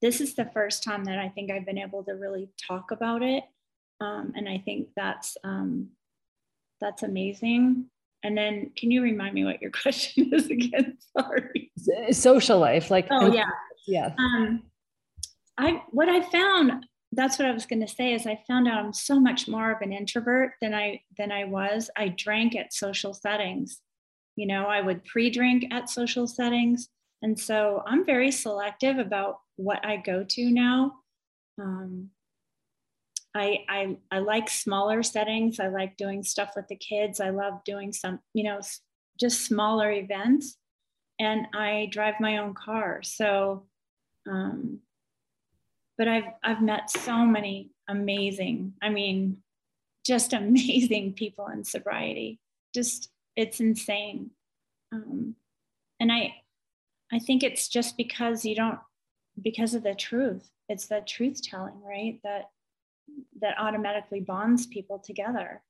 this 0.00 0.20
is 0.20 0.34
the 0.34 0.50
first 0.52 0.82
time 0.82 1.04
that 1.04 1.18
i 1.18 1.28
think 1.28 1.50
i've 1.50 1.66
been 1.66 1.78
able 1.78 2.02
to 2.04 2.12
really 2.12 2.48
talk 2.66 2.90
about 2.90 3.22
it 3.22 3.44
um, 4.00 4.32
and 4.36 4.48
i 4.48 4.58
think 4.58 4.88
that's 4.96 5.36
um, 5.44 5.88
that's 6.80 7.02
amazing 7.02 7.86
and 8.22 8.36
then 8.36 8.70
can 8.76 8.90
you 8.90 9.02
remind 9.02 9.34
me 9.34 9.44
what 9.44 9.62
your 9.62 9.70
question 9.82 10.32
is 10.32 10.46
again? 10.46 10.98
Sorry. 11.18 11.72
Social 12.12 12.58
life, 12.58 12.90
like 12.90 13.06
oh 13.10 13.32
yeah. 13.32 13.50
Yeah. 13.86 14.10
Um 14.18 14.62
I 15.58 15.82
what 15.90 16.08
I 16.08 16.22
found 16.30 16.86
that's 17.12 17.38
what 17.38 17.48
I 17.48 17.52
was 17.52 17.66
going 17.66 17.80
to 17.80 17.88
say 17.88 18.14
is 18.14 18.24
I 18.24 18.40
found 18.46 18.68
out 18.68 18.78
I'm 18.78 18.92
so 18.92 19.18
much 19.18 19.48
more 19.48 19.72
of 19.72 19.80
an 19.80 19.92
introvert 19.92 20.52
than 20.60 20.74
I 20.74 21.00
than 21.18 21.32
I 21.32 21.44
was. 21.44 21.90
I 21.96 22.08
drank 22.08 22.54
at 22.54 22.72
social 22.72 23.14
settings. 23.14 23.80
You 24.36 24.46
know, 24.46 24.66
I 24.66 24.80
would 24.80 25.04
pre-drink 25.04 25.66
at 25.72 25.90
social 25.90 26.26
settings. 26.26 26.88
And 27.22 27.38
so 27.38 27.82
I'm 27.84 28.06
very 28.06 28.30
selective 28.30 28.98
about 28.98 29.40
what 29.56 29.84
I 29.84 29.96
go 29.96 30.24
to 30.24 30.50
now. 30.50 30.94
Um, 31.60 32.10
I, 33.34 33.64
I 33.68 33.96
I 34.10 34.18
like 34.18 34.50
smaller 34.50 35.02
settings. 35.02 35.60
I 35.60 35.68
like 35.68 35.96
doing 35.96 36.22
stuff 36.22 36.52
with 36.56 36.68
the 36.68 36.76
kids. 36.76 37.20
I 37.20 37.30
love 37.30 37.62
doing 37.64 37.92
some, 37.92 38.20
you 38.34 38.44
know, 38.44 38.60
just 39.18 39.44
smaller 39.44 39.90
events. 39.90 40.56
And 41.18 41.46
I 41.54 41.88
drive 41.92 42.14
my 42.18 42.38
own 42.38 42.54
car. 42.54 43.02
So, 43.02 43.66
um, 44.28 44.80
but 45.96 46.08
I've 46.08 46.32
I've 46.42 46.62
met 46.62 46.90
so 46.90 47.18
many 47.18 47.70
amazing, 47.88 48.74
I 48.82 48.88
mean, 48.88 49.38
just 50.04 50.32
amazing 50.32 51.12
people 51.14 51.46
in 51.48 51.64
sobriety. 51.64 52.40
Just 52.74 53.10
it's 53.36 53.60
insane. 53.60 54.30
Um, 54.92 55.36
and 56.00 56.10
I 56.10 56.34
I 57.12 57.18
think 57.18 57.42
it's 57.42 57.68
just 57.68 57.96
because 57.96 58.44
you 58.44 58.56
don't 58.56 58.78
because 59.40 59.74
of 59.74 59.82
the 59.82 59.94
truth. 59.94 60.50
It's 60.68 60.86
the 60.86 61.02
truth 61.06 61.42
telling, 61.42 61.80
right? 61.82 62.20
That 62.24 62.50
that 63.40 63.54
automatically 63.58 64.20
bonds 64.20 64.66
people 64.66 64.98
together. 64.98 65.62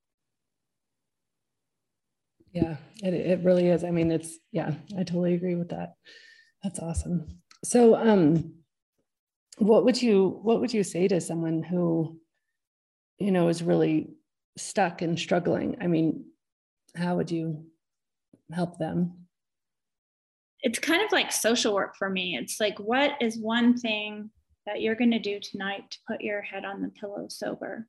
Yeah 2.53 2.76
it, 3.03 3.14
it 3.14 3.44
really 3.44 3.68
is. 3.68 3.85
I 3.85 3.90
mean 3.90 4.11
it's 4.11 4.38
yeah 4.53 4.74
i 4.98 5.03
totally 5.03 5.35
agree 5.35 5.55
with 5.55 5.70
that. 5.70 5.94
That's 6.62 6.81
awesome. 6.81 7.26
So 7.64 7.96
um 7.96 8.55
what 9.59 9.85
would 9.85 10.00
you 10.00 10.40
what 10.42 10.61
would 10.61 10.72
you 10.72 10.83
say 10.83 11.07
to 11.09 11.20
someone 11.20 11.62
who 11.62 12.18
you 13.18 13.31
know 13.31 13.48
is 13.48 13.62
really 13.62 14.14
stuck 14.57 15.03
and 15.03 15.18
struggling? 15.18 15.76
I 15.81 15.87
mean 15.87 16.24
how 16.96 17.16
would 17.16 17.31
you 17.31 17.66
help 18.53 18.79
them? 18.79 19.26
It's 20.62 20.79
kind 20.79 21.03
of 21.03 21.12
like 21.12 21.33
social 21.33 21.72
work 21.72 21.96
for 21.96 22.11
me. 22.11 22.37
It's 22.37 22.61
like 22.61 22.79
what 22.79 23.12
is 23.20 23.38
one 23.38 23.79
thing 23.79 24.31
that 24.66 24.81
you're 24.81 24.94
going 24.94 25.11
to 25.11 25.18
do 25.18 25.40
tonight 25.40 25.90
to 25.90 25.99
put 26.07 26.20
your 26.20 26.42
head 26.42 26.64
on 26.64 26.83
the 26.83 26.88
pillow 26.88 27.27
sober. 27.29 27.87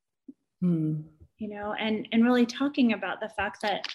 Mm. 0.63 1.05
you 1.39 1.49
know 1.49 1.73
and 1.73 2.07
and 2.11 2.23
really 2.23 2.45
talking 2.45 2.93
about 2.93 3.19
the 3.19 3.29
fact 3.29 3.63
that 3.63 3.87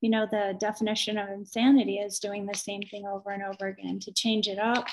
you 0.00 0.10
know 0.10 0.26
the 0.28 0.56
definition 0.58 1.16
of 1.16 1.28
insanity 1.28 1.98
is 1.98 2.18
doing 2.18 2.44
the 2.44 2.56
same 2.56 2.82
thing 2.82 3.06
over 3.06 3.30
and 3.30 3.44
over 3.44 3.68
again 3.68 4.00
to 4.00 4.12
change 4.12 4.48
it 4.48 4.58
up. 4.58 4.86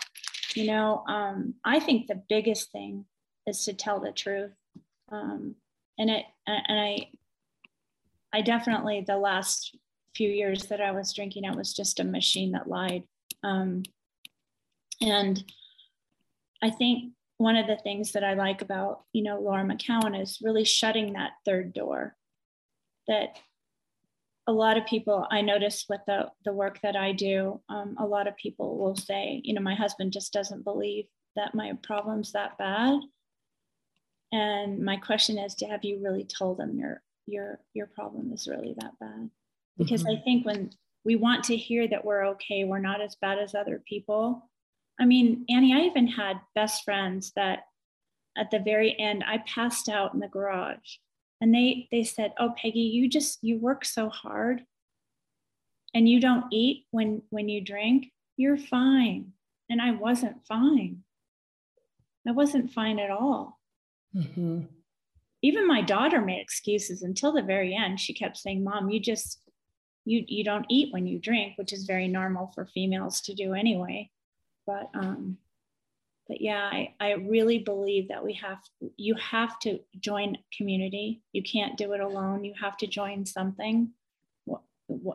You 0.54 0.67
know 0.67 1.04
um, 1.08 1.56
i 1.65 1.80
think 1.80 2.06
the 2.08 2.21
biggest 2.30 2.71
thing 2.71 3.06
is 3.48 3.63
to 3.65 3.74
tell 3.74 4.00
the 4.00 4.12
truth. 4.12 4.52
Um, 5.12 5.56
and 5.98 6.10
it 6.10 6.26
and 6.48 6.80
i 6.80 7.10
i 8.34 8.41
definitely 8.41 9.04
the 9.06 9.17
last 9.17 9.76
few 10.15 10.30
years 10.30 10.65
that 10.67 10.82
i 10.82 10.91
was 10.91 11.13
drinking 11.13 11.45
i 11.45 11.56
was 11.56 11.74
just 11.74 12.00
a 12.00 12.04
machine 12.04 12.52
that 12.52 12.69
lied. 12.69 13.04
Um, 13.43 13.84
and 15.02 15.43
i 16.62 16.69
think 16.69 17.14
one 17.38 17.58
of 17.58 17.67
the 17.67 17.78
things 17.78 18.13
that 18.13 18.24
I 18.24 18.34
like 18.34 18.62
about, 18.62 19.02
you 19.12 19.24
know, 19.24 19.39
Laura 19.39 19.63
McKowen 19.63 20.19
is 20.19 20.39
really 20.41 20.63
shutting 20.63 21.13
that 21.13 21.32
third 21.43 21.74
door. 21.74 22.15
That 23.08 23.38
a 24.48 24.52
lot 24.52 24.78
of 24.78 24.86
people 24.86 25.28
I 25.30 25.41
notice 25.41 25.86
with 25.89 26.02
the, 26.08 26.32
the 26.43 26.54
work 26.54 26.80
that 26.82 26.95
I 26.95 27.12
do, 27.12 27.62
um, 27.69 27.95
a 28.00 28.06
lot 28.06 28.28
of 28.28 28.38
people 28.38 28.78
will 28.78 28.95
say, 28.95 29.41
you 29.43 29.54
know, 29.54 29.62
my 29.62 29.76
husband 29.76 30.13
just 30.13 30.34
doesn't 30.34 30.63
believe 30.63 31.06
that 31.36 31.56
my 31.56 31.74
problem's 31.84 32.32
that 32.32 32.58
bad. 32.58 33.00
And 34.32 34.84
my 34.84 34.98
question 34.98 35.38
is, 35.38 35.56
to 35.56 35.65
have 35.65 35.84
you 35.84 36.00
really 36.04 36.26
told 36.26 36.58
them 36.58 36.78
your 36.78 37.02
your 37.28 37.60
your 37.74 37.88
problem 37.88 38.32
is 38.34 38.48
really 38.48 38.76
that 38.80 38.98
bad? 39.00 39.30
Because 39.78 40.04
mm-hmm. 40.04 40.19
I 40.19 40.24
think 40.24 40.45
when 40.45 40.71
we 41.04 41.15
want 41.15 41.43
to 41.45 41.58
hear 41.58 41.88
that 41.88 42.04
we're 42.04 42.26
okay, 42.30 42.63
we're 42.63 42.80
not 42.80 43.02
as 43.02 43.15
bad 43.15 43.39
as 43.39 43.56
other 43.56 43.82
people, 43.88 44.50
I 45.00 45.06
mean, 45.06 45.46
Annie, 45.50 45.74
I 45.74 45.82
even 45.82 46.08
had 46.08 46.40
best 46.54 46.84
friends 46.84 47.32
that 47.36 47.66
at 48.38 48.52
the 48.52 48.60
very 48.60 48.98
end 49.00 49.24
I 49.26 49.40
passed 49.40 49.90
out 49.90 50.14
in 50.14 50.20
the 50.20 50.28
garage 50.28 50.98
and 51.42 51.54
they 51.54 51.88
they 51.92 52.04
said, 52.04 52.34
"Oh, 52.40 52.54
Peggy, 52.58 52.80
you 52.80 53.10
just 53.10 53.40
you 53.44 53.58
work 53.58 53.84
so 53.86 54.10
hard 54.10 54.66
and 55.94 56.08
you 56.08 56.20
don't 56.20 56.46
eat 56.52 56.86
when 56.92 57.22
when 57.30 57.50
you 57.50 57.62
drink, 57.62 58.12
you're 58.38 58.58
fine." 58.58 59.34
And 59.70 59.82
I 59.82 59.92
wasn't 59.92 60.46
fine. 60.46 61.04
I 62.28 62.32
wasn't 62.32 62.72
fine 62.72 63.00
at 63.00 63.12
all. 63.12 63.60
Mm-hmm. 64.16 64.62
Even 65.42 65.68
my 65.68 65.82
daughter 65.82 66.22
made 66.22 66.40
excuses 66.40 67.04
until 67.04 67.34
the 67.34 67.42
very 67.42 67.76
end. 67.76 68.00
She 68.00 68.14
kept 68.14 68.38
saying, 68.38 68.64
"Mom, 68.64 68.90
you 68.90 69.00
just 69.00 69.42
you 70.06 70.24
you 70.28 70.44
don't 70.46 70.66
eat 70.70 70.94
when 70.94 71.06
you 71.06 71.20
drink," 71.20 71.58
which 71.58 71.74
is 71.74 71.86
very 71.86 72.08
normal 72.08 72.52
for 72.56 72.66
females 72.66 73.20
to 73.22 73.34
do 73.34 73.54
anyway 73.54 74.10
but 74.65 74.89
um, 74.93 75.38
but 76.28 76.41
yeah, 76.41 76.69
I, 76.71 76.93
I 76.99 77.12
really 77.13 77.60
believe 77.60 78.08
that 78.10 78.23
we 78.23 78.34
have 78.34 78.60
you 78.97 79.15
have 79.15 79.60
to 79.60 79.80
join 79.99 80.38
community. 80.58 81.21
You 81.34 81.43
can't 81.43 81.78
do 81.78 81.93
it 81.93 81.99
alone. 81.99 82.43
You 82.43 82.54
have 82.60 82.78
to 82.78 82.88
join 82.88 83.25
something, 83.25 83.91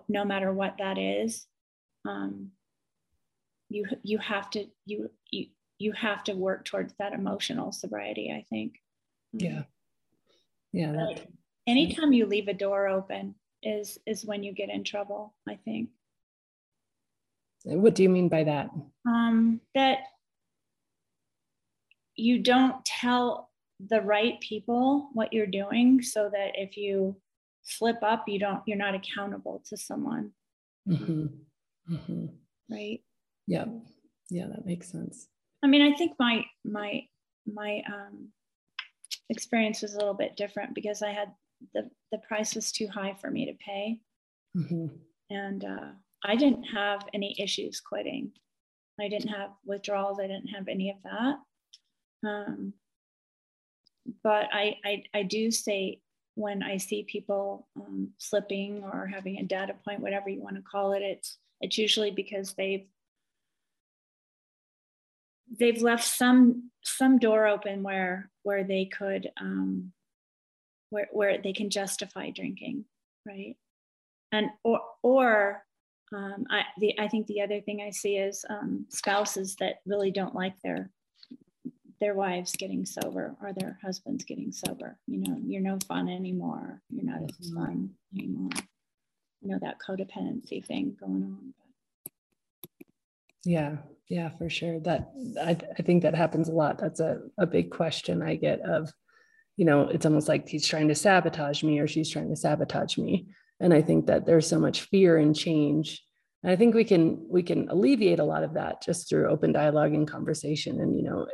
no 0.09 0.25
matter 0.25 0.53
what 0.53 0.77
that 0.79 0.99
is. 0.99 1.47
Um, 2.07 2.53
you 3.69 3.87
you 4.03 4.19
have 4.19 4.51
to 4.51 4.67
you 4.87 5.11
you 5.31 5.47
you 5.79 5.93
have 5.93 6.23
to 6.25 6.35
work 6.35 6.65
towards 6.65 6.95
that 6.99 7.13
emotional 7.13 7.73
sobriety. 7.73 8.33
I 8.33 8.45
think. 8.49 8.75
Yeah. 9.33 9.63
Yeah. 10.73 10.93
That, 10.93 11.27
anytime 11.67 12.13
you 12.13 12.27
leave 12.27 12.49
a 12.49 12.55
door 12.55 12.87
open 12.87 13.35
is 13.63 13.99
is 14.07 14.25
when 14.25 14.45
you 14.45 14.53
get 14.53 14.71
in 14.71 14.85
trouble. 14.85 15.35
I 15.49 15.57
think. 15.65 15.91
What 17.65 17.95
do 17.95 18.03
you 18.03 18.09
mean 18.09 18.29
by 18.29 18.45
that? 18.45 18.71
Um, 19.07 19.61
that 19.75 19.99
you 22.17 22.43
don't 22.43 22.85
tell 22.85 23.51
the 23.89 24.01
right 24.01 24.41
people 24.41 25.09
what 25.13 25.33
you're 25.33 25.47
doing 25.47 26.03
so 26.03 26.29
that 26.31 26.53
if 26.55 26.77
you 26.77 27.17
slip 27.63 28.03
up, 28.03 28.25
you 28.29 28.39
don't, 28.39 28.63
you're 28.67 28.77
not 28.77 28.95
accountable 28.95 29.63
to 29.69 29.77
someone. 29.77 30.33
Mm-hmm. 30.89 31.27
Mm-hmm. 31.95 32.27
Right. 32.71 33.01
Yeah. 33.47 33.65
Yeah, 34.31 34.47
that 34.49 34.67
makes 34.67 34.91
sense. 34.91 35.29
I 35.63 35.67
mean, 35.67 35.83
I 35.83 35.97
think 35.97 36.13
my, 36.19 36.45
my, 36.65 37.03
my 37.47 37.83
um, 37.87 38.29
experience 39.29 39.83
was 39.83 39.95
a 39.95 39.99
little 39.99 40.15
bit 40.15 40.37
different 40.37 40.75
because 40.75 41.03
I 41.03 41.11
had 41.11 41.33
the, 41.75 41.91
the 42.13 42.19
price 42.19 42.55
was 42.55 42.73
too 42.73 42.89
high 42.89 43.17
for 43.21 43.31
me 43.31 43.47
to 43.47 43.53
pay. 43.65 44.01
Mm-hmm. 44.57 44.87
And 45.31 45.65
uh, 45.65 45.91
I 46.25 46.37
didn't 46.37 46.65
have 46.65 47.07
any 47.15 47.35
issues 47.39 47.81
quitting. 47.81 48.33
I 49.01 49.09
didn't 49.09 49.29
have 49.31 49.51
withdrawals. 49.65 50.19
I 50.21 50.27
didn't 50.27 50.49
have 50.49 50.69
any 50.69 50.91
of 50.91 50.97
that. 51.05 52.29
Um, 52.29 52.75
but 54.23 54.49
I, 54.53 54.77
I, 54.85 55.05
I 55.15 55.23
do 55.23 55.51
say 55.51 56.01
when 56.35 56.63
I 56.63 56.77
see 56.77 57.05
people 57.05 57.67
um, 57.77 58.11
slipping 58.19 58.83
or 58.83 59.07
having 59.07 59.39
a 59.39 59.45
data 59.45 59.75
point, 59.85 60.01
whatever 60.01 60.29
you 60.29 60.43
want 60.43 60.57
to 60.57 60.63
call 60.63 60.93
it, 60.93 61.03
it's 61.03 61.39
it's 61.61 61.77
usually 61.77 62.11
because 62.11 62.55
they've 62.55 62.87
they've 65.59 65.83
left 65.83 66.05
some 66.05 66.71
some 66.83 67.19
door 67.19 67.47
open 67.47 67.83
where 67.83 68.31
where 68.43 68.65
they 68.65 68.87
could 68.87 69.31
um, 69.41 69.93
where 70.91 71.09
where 71.13 71.39
they 71.43 71.53
can 71.53 71.71
justify 71.71 72.31
drinking, 72.31 72.85
right? 73.27 73.57
And 74.33 74.51
or 74.65 74.81
or 75.03 75.65
um, 76.13 76.45
I 76.51 76.63
the 76.79 76.99
I 76.99 77.09
think 77.09 77.27
the 77.27 77.43
other 77.43 77.61
thing 77.61 77.83
I 77.87 77.91
see 77.91 78.17
is 78.17 78.45
um, 78.51 78.87
spouses 78.89 79.57
that 79.57 79.77
really 79.87 80.11
don't 80.11 80.35
like 80.35 80.55
their 80.63 80.91
their 82.01 82.15
wives 82.15 82.53
getting 82.57 82.87
sober 82.87 83.37
or 83.43 83.53
their 83.53 83.79
husbands 83.83 84.25
getting 84.25 84.53
sober. 84.53 84.99
You 85.07 85.19
know, 85.19 85.37
you're 85.45 85.63
no 85.63 85.79
fun 85.87 86.09
anymore. 86.09 86.81
You're 86.91 87.05
not 87.05 87.23
as 87.23 87.51
fun 87.51 87.91
anymore. 88.17 88.51
You 89.43 89.51
know 89.51 89.59
that 89.63 89.77
codependency 89.87 90.65
thing 90.65 90.97
going 90.99 91.23
on. 91.25 91.55
Yeah, 93.45 93.77
yeah, 94.09 94.31
for 94.37 94.51
sure. 94.51 94.81
That 94.81 95.13
I, 95.41 95.57
I 95.79 95.83
think 95.83 96.03
that 96.03 96.15
happens 96.15 96.49
a 96.49 96.53
lot. 96.53 96.79
That's 96.79 97.01
a, 97.01 97.21
a 97.39 97.47
big 97.47 97.71
question 97.71 98.23
I 98.23 98.35
get 98.35 98.61
of, 98.61 98.93
you 99.57 99.65
know, 99.65 99.89
it's 99.89 100.05
almost 100.05 100.29
like 100.29 100.49
he's 100.49 100.67
trying 100.67 100.89
to 100.89 100.95
sabotage 100.95 101.63
me 101.63 101.79
or 101.79 101.87
she's 101.87 102.11
trying 102.11 102.29
to 102.29 102.37
sabotage 102.37 102.99
me. 102.99 103.29
And 103.61 103.75
I 103.75 103.83
think 103.83 104.07
that 104.07 104.27
there's 104.27 104.49
so 104.49 104.59
much 104.59 104.83
fear 104.83 105.19
and 105.19 105.37
change. 105.37 106.03
And 106.43 106.51
I 106.51 106.57
think 106.57 106.75
we 106.75 106.85
can 106.85 107.27
we 107.29 107.43
can 107.43 107.69
alleviate 107.69 108.19
a 108.19 108.25
lot 108.25 108.43
of 108.43 108.55
that 108.55 108.83
just 108.83 109.09
through 109.09 109.29
open 109.29 109.53
dialogue 109.53 109.93
and 109.93 110.09
conversation 110.09 110.81
and 110.81 110.97
you 110.97 111.05
know 111.05 111.27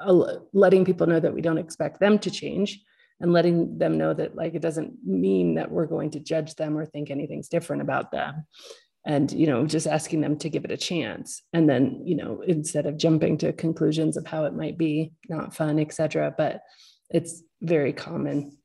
uh, 0.00 0.38
letting 0.52 0.84
people 0.84 1.06
know 1.06 1.20
that 1.20 1.34
we 1.34 1.42
don't 1.42 1.58
expect 1.58 2.00
them 2.00 2.18
to 2.18 2.30
change 2.30 2.80
and 3.20 3.32
letting 3.32 3.78
them 3.78 3.96
know 3.96 4.12
that 4.12 4.34
like 4.34 4.54
it 4.54 4.62
doesn't 4.62 4.92
mean 5.04 5.54
that 5.54 5.70
we're 5.70 5.86
going 5.86 6.10
to 6.10 6.20
judge 6.20 6.54
them 6.56 6.76
or 6.76 6.84
think 6.84 7.10
anything's 7.10 7.48
different 7.48 7.82
about 7.82 8.10
them 8.10 8.46
and 9.06 9.32
you 9.32 9.46
know 9.46 9.66
just 9.66 9.86
asking 9.86 10.20
them 10.20 10.36
to 10.36 10.50
give 10.50 10.64
it 10.64 10.70
a 10.70 10.76
chance 10.76 11.42
and 11.52 11.68
then 11.68 12.02
you 12.04 12.14
know 12.14 12.42
instead 12.46 12.86
of 12.86 12.96
jumping 12.96 13.38
to 13.38 13.52
conclusions 13.52 14.16
of 14.16 14.26
how 14.26 14.44
it 14.44 14.54
might 14.54 14.76
be 14.76 15.12
not 15.28 15.54
fun 15.54 15.78
etc 15.78 16.34
but 16.36 16.62
it's 17.10 17.42
very 17.60 17.92
common 17.92 18.56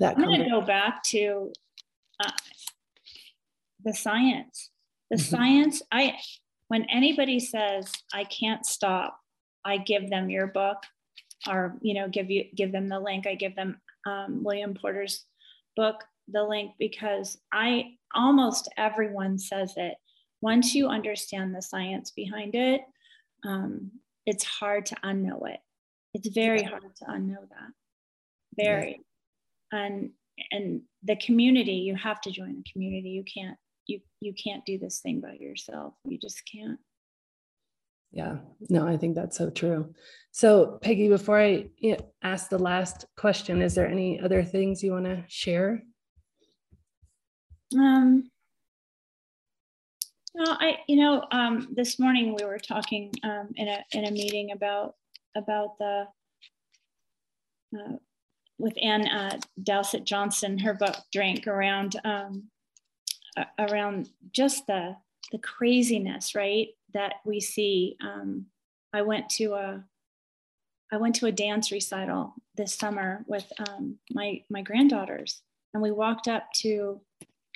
that 0.00 0.16
i'm 0.16 0.24
going 0.24 0.42
to 0.42 0.50
go 0.50 0.60
back 0.60 1.02
to 1.02 1.52
uh, 2.24 2.30
the 3.84 3.94
science 3.94 4.70
the 5.10 5.16
mm-hmm. 5.16 5.36
science 5.36 5.82
i 5.92 6.14
when 6.68 6.84
anybody 6.84 7.38
says 7.38 7.90
i 8.12 8.24
can't 8.24 8.66
stop 8.66 9.18
i 9.64 9.76
give 9.76 10.10
them 10.10 10.30
your 10.30 10.46
book 10.46 10.78
or 11.48 11.76
you 11.80 11.94
know 11.94 12.08
give 12.08 12.30
you 12.30 12.44
give 12.54 12.72
them 12.72 12.88
the 12.88 12.98
link 12.98 13.26
i 13.26 13.34
give 13.34 13.54
them 13.54 13.80
um, 14.06 14.42
william 14.42 14.74
porter's 14.74 15.24
book 15.76 16.02
the 16.28 16.42
link 16.42 16.72
because 16.78 17.38
I 17.52 17.96
almost 18.14 18.68
everyone 18.76 19.38
says 19.38 19.74
it. 19.76 19.94
Once 20.40 20.74
you 20.74 20.88
understand 20.88 21.54
the 21.54 21.62
science 21.62 22.10
behind 22.10 22.54
it, 22.54 22.82
um, 23.44 23.90
it's 24.26 24.44
hard 24.44 24.86
to 24.86 24.96
unknow 24.96 25.48
it. 25.48 25.60
It's 26.14 26.28
very 26.28 26.62
hard 26.62 26.82
to 26.82 27.04
unknow 27.04 27.48
that. 27.48 27.72
Very. 28.56 29.00
Yeah. 29.72 29.78
And 29.78 30.10
and 30.50 30.82
the 31.02 31.16
community, 31.16 31.72
you 31.72 31.96
have 31.96 32.20
to 32.22 32.30
join 32.30 32.62
a 32.64 32.72
community. 32.72 33.10
You 33.10 33.24
can't 33.24 33.56
you 33.86 34.00
you 34.20 34.34
can't 34.34 34.64
do 34.64 34.78
this 34.78 35.00
thing 35.00 35.20
by 35.20 35.36
yourself. 35.38 35.94
You 36.04 36.18
just 36.18 36.42
can't. 36.50 36.78
Yeah, 38.12 38.36
no, 38.70 38.86
I 38.86 38.96
think 38.96 39.14
that's 39.14 39.36
so 39.36 39.50
true. 39.50 39.92
So, 40.30 40.78
Peggy, 40.80 41.08
before 41.08 41.40
I 41.40 41.66
ask 42.22 42.48
the 42.48 42.58
last 42.58 43.04
question, 43.16 43.60
is 43.60 43.74
there 43.74 43.88
any 43.88 44.20
other 44.20 44.42
things 44.42 44.82
you 44.82 44.92
want 44.92 45.04
to 45.06 45.24
share? 45.28 45.82
Um, 47.74 48.30
well, 50.34 50.56
I, 50.60 50.78
you 50.86 50.96
know, 50.96 51.24
um, 51.30 51.68
this 51.74 51.98
morning 51.98 52.34
we 52.34 52.44
were 52.44 52.58
talking 52.58 53.12
um, 53.22 53.50
in 53.56 53.68
a 53.68 53.84
in 53.92 54.06
a 54.06 54.10
meeting 54.10 54.52
about 54.52 54.94
about 55.34 55.78
the 55.78 56.06
uh, 57.76 57.96
with 58.58 58.74
Ann 58.82 59.06
uh, 59.06 59.38
Dowsett 59.62 60.04
Johnston, 60.04 60.58
her 60.58 60.74
book 60.74 60.96
"Drink" 61.12 61.46
around 61.46 61.96
um, 62.04 62.44
around 63.58 64.10
just 64.32 64.66
the 64.66 64.96
the 65.32 65.38
craziness, 65.38 66.34
right, 66.34 66.68
that 66.94 67.14
we 67.24 67.40
see. 67.40 67.96
Um, 68.00 68.46
I 68.92 69.02
went 69.02 69.28
to 69.30 69.54
a 69.54 69.84
I 70.92 70.96
went 70.96 71.16
to 71.16 71.26
a 71.26 71.32
dance 71.32 71.72
recital 71.72 72.34
this 72.54 72.74
summer 72.74 73.24
with 73.26 73.50
um, 73.68 73.98
my 74.12 74.42
my 74.50 74.62
granddaughters, 74.62 75.42
and 75.74 75.82
we 75.82 75.90
walked 75.90 76.28
up 76.28 76.44
to 76.56 77.00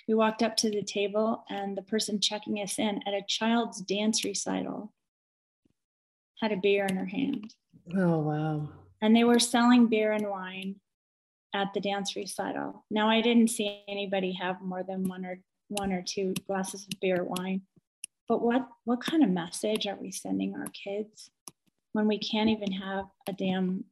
we 0.08 0.14
walked 0.14 0.42
up 0.42 0.56
to 0.58 0.70
the 0.70 0.82
table, 0.82 1.44
and 1.48 1.76
the 1.76 1.82
person 1.82 2.20
checking 2.20 2.56
us 2.56 2.78
in 2.78 3.00
at 3.06 3.14
a 3.14 3.22
child's 3.26 3.80
dance 3.80 4.24
recital 4.24 4.92
had 6.40 6.52
a 6.52 6.56
beer 6.56 6.86
in 6.86 6.96
her 6.96 7.06
hand. 7.06 7.54
Oh, 7.96 8.18
wow. 8.18 8.68
And 9.02 9.14
they 9.14 9.24
were 9.24 9.38
selling 9.38 9.86
beer 9.86 10.12
and 10.12 10.28
wine 10.28 10.76
at 11.54 11.72
the 11.74 11.80
dance 11.80 12.16
recital. 12.16 12.84
Now, 12.90 13.08
I 13.08 13.20
didn't 13.20 13.50
see 13.50 13.82
anybody 13.88 14.32
have 14.32 14.60
more 14.60 14.82
than 14.82 15.04
one 15.04 15.24
or 15.24 15.40
one 15.68 15.92
or 15.92 16.02
two 16.02 16.34
glasses 16.46 16.84
of 16.84 17.00
beer 17.00 17.20
or 17.20 17.24
wine. 17.24 17.62
But 18.28 18.42
what, 18.42 18.68
what 18.84 19.00
kind 19.00 19.22
of 19.24 19.30
message 19.30 19.86
are 19.86 19.96
we 20.00 20.12
sending 20.12 20.54
our 20.54 20.66
kids 20.66 21.30
when 21.92 22.06
we 22.06 22.18
can't 22.18 22.48
even 22.48 22.72
have 22.72 23.06
a 23.28 23.32
damn 23.32 23.84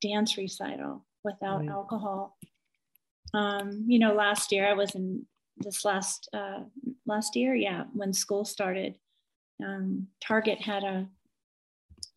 dance 0.00 0.36
recital 0.36 1.04
without 1.24 1.60
right. 1.60 1.68
alcohol 1.68 2.36
um, 3.34 3.84
you 3.86 3.98
know, 3.98 4.14
last 4.14 4.52
year 4.52 4.66
I 4.66 4.72
was 4.72 4.94
in 4.94 5.26
this 5.58 5.84
last 5.84 6.28
uh, 6.32 6.60
last 7.06 7.36
year, 7.36 7.54
yeah, 7.54 7.84
when 7.92 8.12
school 8.12 8.44
started, 8.44 8.96
um, 9.64 10.08
Target 10.20 10.60
had 10.60 10.84
a 10.84 11.06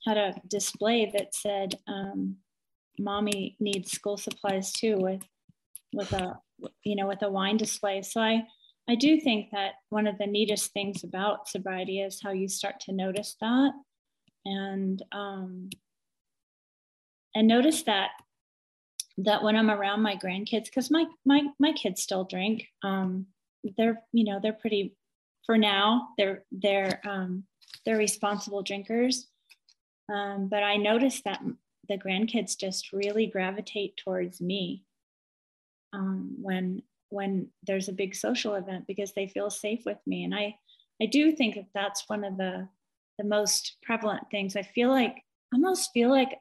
had 0.06 0.17
a 0.17 0.36
display 0.48 1.12
that 1.13 1.36
said, 1.36 1.76
um, 1.88 2.38
"Mommy 3.00 3.56
needs 3.60 3.92
school 3.92 4.18
supplies 4.18 4.72
too," 4.72 4.98
with 4.98 5.24
with 5.94 6.14
a 6.14 6.40
you 6.84 6.96
know 6.96 7.08
with 7.08 7.24
a 7.24 7.30
wine 7.30 7.58
display. 7.58 8.02
So 8.02 8.22
I 8.22 8.44
I 8.88 8.96
do 8.96 9.20
think 9.20 9.52
that 9.52 9.74
one 9.90 10.08
of 10.08 10.18
the 10.18 10.28
neatest 10.28 10.74
things 10.74 11.04
about 11.04 11.48
sobriety 11.48 12.02
is 12.02 12.22
how 12.22 12.32
you 12.32 12.48
start 12.48 12.80
to 12.82 12.92
notice 12.92 13.36
that 13.40 13.74
and 14.46 15.04
um, 15.12 15.70
and 17.36 17.48
notice 17.48 17.84
that 17.84 18.12
that 19.18 19.44
when 19.44 19.56
I'm 19.56 19.70
around 19.70 20.02
my 20.02 20.16
grandkids, 20.16 20.66
because 20.66 20.90
my 20.90 21.06
my 21.26 21.44
my 21.60 21.74
kids 21.74 22.02
still 22.02 22.24
drink, 22.24 22.66
um, 22.84 23.28
they're 23.78 24.02
you 24.14 24.24
know 24.24 24.40
they're 24.42 24.54
pretty 24.54 24.96
for 25.46 25.58
now 25.58 26.10
they're 26.18 26.44
they're 26.52 27.02
um, 27.08 27.44
they're 27.86 27.98
responsible 27.98 28.64
drinkers, 28.64 29.28
um, 30.12 30.48
but 30.50 30.64
I 30.64 30.78
notice 30.78 31.22
that 31.24 31.42
the 31.89 31.97
grandkids 31.97 32.58
just 32.58 32.93
really 32.93 33.28
gravitate 33.28 33.97
towards 33.97 34.39
me 34.39 34.84
um, 35.91 36.36
when 36.41 36.84
when 37.10 37.47
there's 37.63 37.89
a 37.89 37.93
big 37.93 38.15
social 38.15 38.54
event 38.54 38.86
because 38.88 39.13
they 39.13 39.28
feel 39.28 39.49
safe 39.49 39.82
with 39.86 39.97
me, 40.06 40.23
and 40.23 40.34
I 40.34 40.56
I 41.02 41.08
do 41.08 41.32
think 41.34 41.56
that 41.56 41.67
that's 41.73 42.08
one 42.08 42.24
of 42.24 42.38
the 42.38 42.68
the 43.18 43.26
most 43.26 43.78
prevalent 43.84 44.24
things. 44.32 44.55
I 44.55 44.61
feel 44.61 44.89
like 44.89 45.18
I 45.51 45.55
almost 45.55 45.91
feel 45.93 46.09
like 46.09 46.39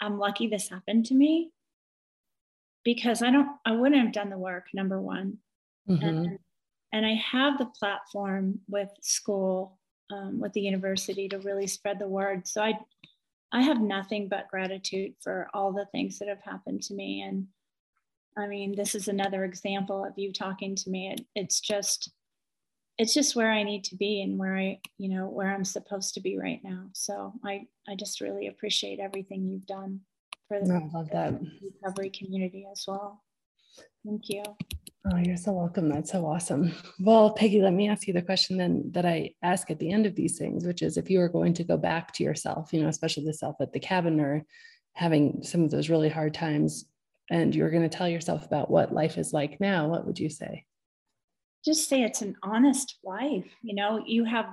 I'm 0.00 0.18
lucky 0.18 0.46
this 0.46 0.68
happened 0.68 1.06
to 1.06 1.14
me 1.14 1.50
because 2.84 3.22
I 3.22 3.30
don't, 3.30 3.48
I 3.66 3.72
wouldn't 3.72 4.02
have 4.02 4.12
done 4.12 4.30
the 4.30 4.38
work, 4.38 4.66
number 4.72 5.00
one. 5.00 5.38
Mm-hmm. 5.88 6.04
And, 6.04 6.38
and 6.92 7.06
I 7.06 7.14
have 7.14 7.58
the 7.58 7.70
platform 7.78 8.60
with 8.68 8.88
school, 9.02 9.78
um, 10.10 10.40
with 10.40 10.52
the 10.54 10.60
university 10.60 11.28
to 11.28 11.38
really 11.38 11.66
spread 11.66 11.98
the 11.98 12.08
word. 12.08 12.48
So 12.48 12.62
I, 12.62 12.78
I 13.52 13.62
have 13.62 13.80
nothing 13.80 14.28
but 14.28 14.48
gratitude 14.48 15.14
for 15.20 15.48
all 15.52 15.72
the 15.72 15.86
things 15.86 16.18
that 16.18 16.28
have 16.28 16.42
happened 16.42 16.82
to 16.84 16.94
me. 16.94 17.22
And 17.22 17.46
I 18.36 18.46
mean, 18.46 18.74
this 18.76 18.94
is 18.94 19.08
another 19.08 19.44
example 19.44 20.04
of 20.04 20.12
you 20.16 20.32
talking 20.32 20.76
to 20.76 20.90
me. 20.90 21.12
It, 21.12 21.26
it's 21.34 21.60
just, 21.60 22.12
it's 22.96 23.14
just 23.14 23.34
where 23.34 23.50
I 23.50 23.62
need 23.62 23.84
to 23.84 23.96
be 23.96 24.22
and 24.22 24.38
where 24.38 24.56
I, 24.56 24.80
you 24.98 25.08
know, 25.08 25.26
where 25.26 25.52
I'm 25.52 25.64
supposed 25.64 26.14
to 26.14 26.20
be 26.20 26.38
right 26.38 26.60
now. 26.62 26.86
So 26.92 27.32
I, 27.44 27.66
I 27.88 27.96
just 27.96 28.20
really 28.20 28.46
appreciate 28.46 29.00
everything 29.00 29.46
you've 29.46 29.66
done 29.66 30.00
for 30.46 30.58
oh, 30.58 30.64
the, 30.64 30.90
love 30.92 31.10
that. 31.10 31.34
recovery 31.62 32.10
community 32.10 32.66
as 32.70 32.84
well. 32.86 33.22
Thank 34.04 34.28
you. 34.28 34.42
Oh, 35.06 35.16
you're 35.16 35.38
so 35.38 35.52
welcome. 35.52 35.88
That's 35.88 36.12
so 36.12 36.26
awesome. 36.26 36.72
Well, 36.98 37.32
Peggy, 37.32 37.62
let 37.62 37.72
me 37.72 37.88
ask 37.88 38.06
you 38.06 38.12
the 38.12 38.20
question 38.20 38.58
then 38.58 38.90
that 38.92 39.06
I 39.06 39.32
ask 39.42 39.70
at 39.70 39.78
the 39.78 39.90
end 39.90 40.04
of 40.04 40.14
these 40.14 40.36
things, 40.36 40.66
which 40.66 40.82
is 40.82 40.98
if 40.98 41.08
you 41.08 41.20
were 41.20 41.28
going 41.30 41.54
to 41.54 41.64
go 41.64 41.78
back 41.78 42.12
to 42.14 42.22
yourself, 42.22 42.72
you 42.72 42.82
know, 42.82 42.88
especially 42.88 43.24
the 43.24 43.32
self 43.32 43.56
at 43.60 43.72
the 43.72 43.80
cabin 43.80 44.20
or 44.20 44.44
having 44.92 45.42
some 45.42 45.64
of 45.64 45.70
those 45.70 45.88
really 45.88 46.10
hard 46.10 46.34
times 46.34 46.84
and 47.30 47.54
you're 47.54 47.70
going 47.70 47.88
to 47.88 47.96
tell 47.96 48.08
yourself 48.08 48.44
about 48.44 48.70
what 48.70 48.92
life 48.92 49.16
is 49.16 49.32
like 49.32 49.58
now, 49.58 49.88
what 49.88 50.06
would 50.06 50.18
you 50.18 50.28
say? 50.28 50.66
Just 51.64 51.88
say 51.88 52.02
it's 52.02 52.22
an 52.22 52.36
honest 52.42 52.98
life. 53.02 53.46
You 53.62 53.74
know, 53.74 54.02
you 54.04 54.24
have 54.24 54.46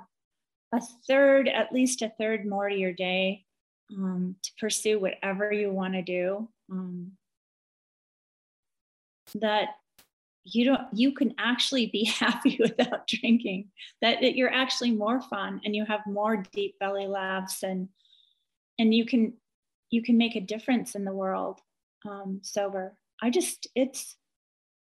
a 0.73 0.81
third, 1.07 1.49
at 1.49 1.73
least 1.73 2.01
a 2.01 2.11
third 2.17 2.45
more 2.45 2.69
to 2.69 2.75
your 2.75 2.93
day 2.93 3.45
um, 3.91 4.35
to 4.43 4.51
pursue 4.59 4.99
whatever 4.99 5.51
you 5.51 5.71
want 5.71 5.95
to 5.95 6.01
do. 6.01 6.47
Um, 6.71 7.13
that 9.35 9.69
you 10.53 10.65
don't 10.65 10.81
you 10.93 11.11
can 11.11 11.33
actually 11.37 11.87
be 11.87 12.05
happy 12.19 12.57
without 12.59 13.07
drinking. 13.07 13.69
That, 14.01 14.21
that 14.21 14.35
you're 14.35 14.53
actually 14.53 14.91
more 14.91 15.21
fun 15.21 15.61
and 15.65 15.75
you 15.75 15.85
have 15.85 16.01
more 16.05 16.43
deep 16.51 16.79
belly 16.79 17.07
laughs 17.07 17.63
and 17.63 17.89
and 18.79 18.93
you 18.93 19.05
can 19.05 19.33
you 19.89 20.01
can 20.01 20.17
make 20.17 20.35
a 20.35 20.41
difference 20.41 20.95
in 20.95 21.05
the 21.05 21.13
world 21.13 21.59
um, 22.07 22.39
sober. 22.43 22.97
I 23.21 23.29
just 23.29 23.67
it's 23.75 24.15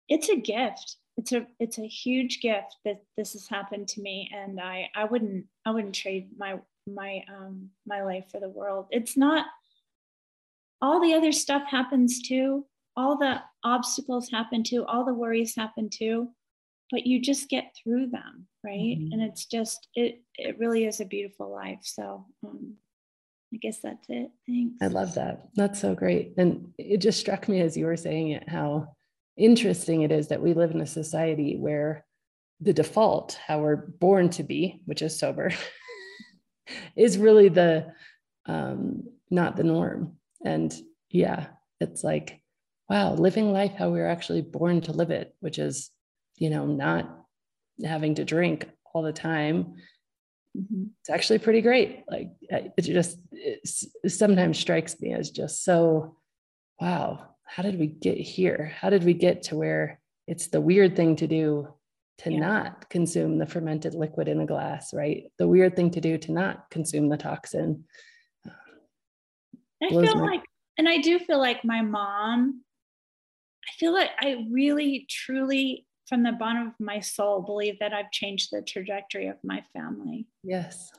it's 0.09 0.29
a 0.29 0.37
gift. 0.37 0.97
It's 1.17 1.33
a 1.33 1.47
it's 1.61 1.79
a 1.79 1.87
huge 1.87 2.41
gift 2.41 2.77
that 2.85 3.03
this 3.17 3.35
has 3.35 3.47
happened 3.47 3.87
to 3.89 4.01
me 4.01 4.31
and 4.35 4.59
i 4.59 4.89
i 4.95 5.05
wouldn't 5.05 5.45
i 5.67 5.71
wouldn't 5.71 5.95
trade 5.95 6.31
my 6.39 6.59
my 6.87 7.23
um 7.29 7.69
my 7.87 8.03
life 8.03 8.25
for 8.31 8.41
the 8.41 8.49
world. 8.49 8.87
It's 8.91 9.17
not 9.17 9.47
all 10.81 11.01
the 11.01 11.15
other 11.15 11.31
stuff 11.31 11.63
happens 11.69 12.21
too 12.23 12.65
all 12.97 13.19
the 13.19 13.41
obstacles 13.65 14.31
happen 14.31 14.63
too 14.63 14.85
all 14.87 15.05
the 15.05 15.15
worries 15.15 15.55
happen 15.57 15.89
too 15.91 16.29
but 16.91 17.07
you 17.07 17.21
just 17.21 17.49
get 17.49 17.75
through 17.83 18.09
them 18.09 18.47
right? 18.65 18.99
Mm-hmm. 18.99 19.13
and 19.13 19.23
it's 19.23 19.47
just 19.47 19.89
it 19.95 20.23
it 20.37 20.59
really 20.59 20.85
is 20.85 21.01
a 21.01 21.05
beautiful 21.05 21.51
life. 21.51 21.81
So 21.83 22.27
um, 22.45 22.75
i 23.53 23.57
guess 23.59 23.79
that's 23.83 24.07
it. 24.09 24.31
Thanks. 24.47 24.77
I 24.81 24.87
love 24.87 25.15
that. 25.15 25.49
That's 25.55 25.81
so 25.81 25.95
great. 25.95 26.35
And 26.39 26.73
it 26.79 26.99
just 26.99 27.21
struck 27.21 27.49
me 27.49 27.61
as 27.61 27.77
you 27.77 27.87
were 27.87 27.97
saying 27.97 28.31
it 28.31 28.49
how 28.49 28.95
interesting 29.37 30.03
it 30.03 30.13
is 30.13 30.29
that 30.29 30.43
we 30.43 30.55
live 30.55 30.73
in 30.73 30.81
a 30.81 30.87
society 30.87 31.57
where 31.57 32.05
the 32.61 32.73
default 32.73 33.39
how 33.47 33.61
we're 33.61 33.77
born 33.77 34.29
to 34.29 34.43
be 34.43 34.83
which 34.85 35.03
is 35.03 35.19
sober 35.19 35.51
is 36.97 37.19
really 37.19 37.49
the 37.49 37.93
um 38.47 39.03
not 39.31 39.57
the 39.57 39.65
norm. 39.65 40.17
And 40.45 40.75
yeah 41.11 41.47
it's 41.81 42.05
like 42.05 42.41
wow, 42.89 43.15
living 43.15 43.53
life 43.53 43.73
how 43.79 43.91
we 43.91 43.99
were 43.99 44.09
actually 44.09 44.43
born 44.43 44.81
to 44.83 44.93
live 44.93 45.11
it, 45.11 45.35
which 45.41 45.59
is, 45.59 45.91
you 46.37 46.51
know, 46.51 46.67
not 46.67 47.27
having 47.85 48.15
to 48.17 48.25
drink 48.25 48.69
all 48.93 49.03
the 49.03 49.13
time. 49.13 49.75
Mm-hmm. 50.57 50.85
It's 51.01 51.11
actually 51.11 51.39
pretty 51.39 51.63
great. 51.63 52.05
Like 52.09 52.31
it 52.43 52.83
just 52.83 53.19
it 53.33 53.67
sometimes 54.11 54.59
strikes 54.59 55.01
me 55.01 55.15
as 55.15 55.31
just 55.31 55.65
so, 55.65 56.17
wow, 56.81 57.29
how 57.45 57.63
did 57.63 57.79
we 57.79 57.87
get 57.87 58.19
here? 58.19 58.73
How 58.79 58.91
did 58.91 59.05
we 59.05 59.15
get 59.15 59.45
to 59.45 59.57
where 59.57 60.01
it's 60.27 60.49
the 60.49 60.61
weird 60.61 60.97
thing 60.97 61.17
to 61.17 61.27
do 61.27 61.69
to 62.19 62.33
yeah. 62.33 62.39
not 62.39 62.89
consume 62.91 63.39
the 63.39 63.47
fermented 63.47 63.95
liquid 63.95 64.29
in 64.29 64.41
a 64.41 64.47
glass, 64.47 64.95
right? 64.95 65.25
The 65.39 65.49
weird 65.49 65.75
thing 65.75 65.91
to 65.93 66.01
do 66.01 66.19
to 66.19 66.33
not 66.33 66.71
consume 66.71 67.09
the 67.09 67.17
toxin. 67.17 67.85
I 69.83 69.89
feel 69.89 70.15
my- 70.17 70.33
like, 70.33 70.45
and 70.79 70.89
I 70.89 70.99
do 70.99 71.19
feel 71.19 71.39
like 71.39 71.65
my 71.65 71.83
mom 71.83 72.63
I 73.69 73.73
feel 73.79 73.93
like 73.93 74.11
I 74.21 74.47
really, 74.51 75.07
truly, 75.09 75.87
from 76.09 76.23
the 76.23 76.33
bottom 76.33 76.69
of 76.69 76.75
my 76.81 77.01
soul, 77.01 77.43
believe 77.43 77.79
that 77.81 77.93
I've 77.93 78.11
changed 78.11 78.49
the 78.53 78.63
trajectory 78.63 79.29
of 79.29 79.37
my 79.45 79.63
family. 79.73 80.27
Yes, 80.43 80.91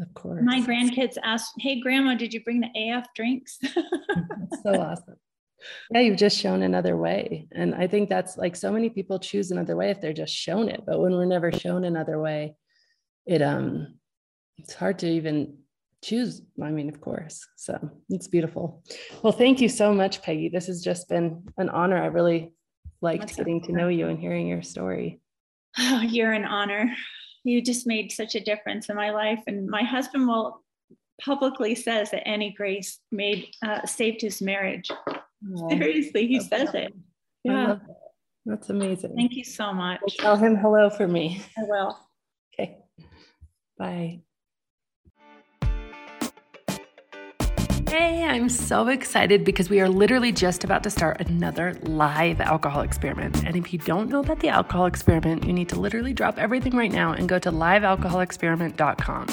of 0.00 0.12
course. 0.14 0.42
My 0.44 0.60
grandkids 0.60 1.16
asked, 1.22 1.52
Hey, 1.58 1.80
Grandma, 1.80 2.14
did 2.14 2.32
you 2.34 2.42
bring 2.42 2.60
the 2.60 2.90
AF 2.90 3.06
drinks? 3.14 3.58
that's 3.62 4.62
so 4.62 4.80
awesome. 4.80 5.16
Yeah, 5.90 6.00
you've 6.00 6.18
just 6.18 6.38
shown 6.38 6.62
another 6.62 6.96
way. 6.96 7.46
And 7.52 7.74
I 7.74 7.86
think 7.86 8.08
that's 8.08 8.36
like 8.36 8.56
so 8.56 8.72
many 8.72 8.90
people 8.90 9.18
choose 9.18 9.50
another 9.50 9.76
way 9.76 9.90
if 9.90 10.00
they're 10.00 10.12
just 10.12 10.34
shown 10.34 10.68
it. 10.68 10.82
But 10.86 11.00
when 11.00 11.12
we're 11.12 11.24
never 11.24 11.52
shown 11.52 11.84
another 11.84 12.18
way, 12.18 12.56
it 13.26 13.42
um 13.42 13.98
it's 14.58 14.74
hard 14.74 14.98
to 15.00 15.08
even 15.08 15.58
choose 16.02 16.42
i 16.62 16.70
mean 16.70 16.88
of 16.88 17.00
course. 17.00 17.46
So 17.56 17.78
it's 18.10 18.28
beautiful. 18.28 18.82
Well 19.22 19.32
thank 19.32 19.60
you 19.60 19.68
so 19.68 19.94
much 19.94 20.22
peggy. 20.22 20.48
This 20.48 20.66
has 20.66 20.82
just 20.82 21.08
been 21.08 21.44
an 21.56 21.68
honor. 21.68 22.02
I 22.02 22.06
really 22.06 22.52
liked 23.00 23.22
That's 23.22 23.36
getting 23.36 23.62
to 23.62 23.72
know 23.72 23.88
you 23.88 24.08
and 24.08 24.18
hearing 24.18 24.46
your 24.46 24.62
story. 24.62 25.20
Oh 25.78 26.00
you're 26.08 26.32
an 26.32 26.44
honor. 26.44 26.92
You 27.44 27.62
just 27.62 27.86
made 27.86 28.12
such 28.12 28.34
a 28.34 28.40
difference 28.40 28.88
in 28.88 28.96
my 28.96 29.10
life. 29.10 29.40
And 29.46 29.66
my 29.68 29.82
husband 29.82 30.26
will 30.28 30.62
publicly 31.20 31.74
says 31.74 32.10
that 32.10 32.26
annie 32.26 32.54
grace 32.56 32.98
made 33.10 33.48
uh, 33.64 33.86
saved 33.86 34.22
his 34.22 34.42
marriage. 34.42 34.90
Oh, 35.56 35.68
seriously 35.70 36.26
he 36.26 36.40
says 36.40 36.72
that. 36.72 36.84
it. 36.84 36.94
Yeah. 37.44 37.76
that's 38.46 38.70
amazing. 38.70 39.14
Thank 39.16 39.34
you 39.34 39.44
so 39.44 39.72
much. 39.72 40.00
Well, 40.02 40.16
tell 40.18 40.36
him 40.36 40.56
hello 40.56 40.90
for 40.90 41.08
me. 41.08 41.42
I 41.56 41.62
will. 41.62 41.98
Okay. 42.54 42.78
Bye 43.78 44.20
Hey, 47.92 48.24
I'm 48.24 48.48
so 48.48 48.88
excited 48.88 49.44
because 49.44 49.68
we 49.68 49.78
are 49.82 49.88
literally 49.90 50.32
just 50.32 50.64
about 50.64 50.82
to 50.84 50.88
start 50.88 51.20
another 51.20 51.74
live 51.82 52.40
alcohol 52.40 52.80
experiment. 52.80 53.44
And 53.44 53.54
if 53.54 53.70
you 53.70 53.78
don't 53.78 54.08
know 54.08 54.20
about 54.20 54.40
the 54.40 54.48
alcohol 54.48 54.86
experiment, 54.86 55.44
you 55.44 55.52
need 55.52 55.68
to 55.68 55.78
literally 55.78 56.14
drop 56.14 56.38
everything 56.38 56.74
right 56.74 56.90
now 56.90 57.12
and 57.12 57.28
go 57.28 57.38
to 57.40 57.52
livealcoholexperiment.com. 57.52 59.26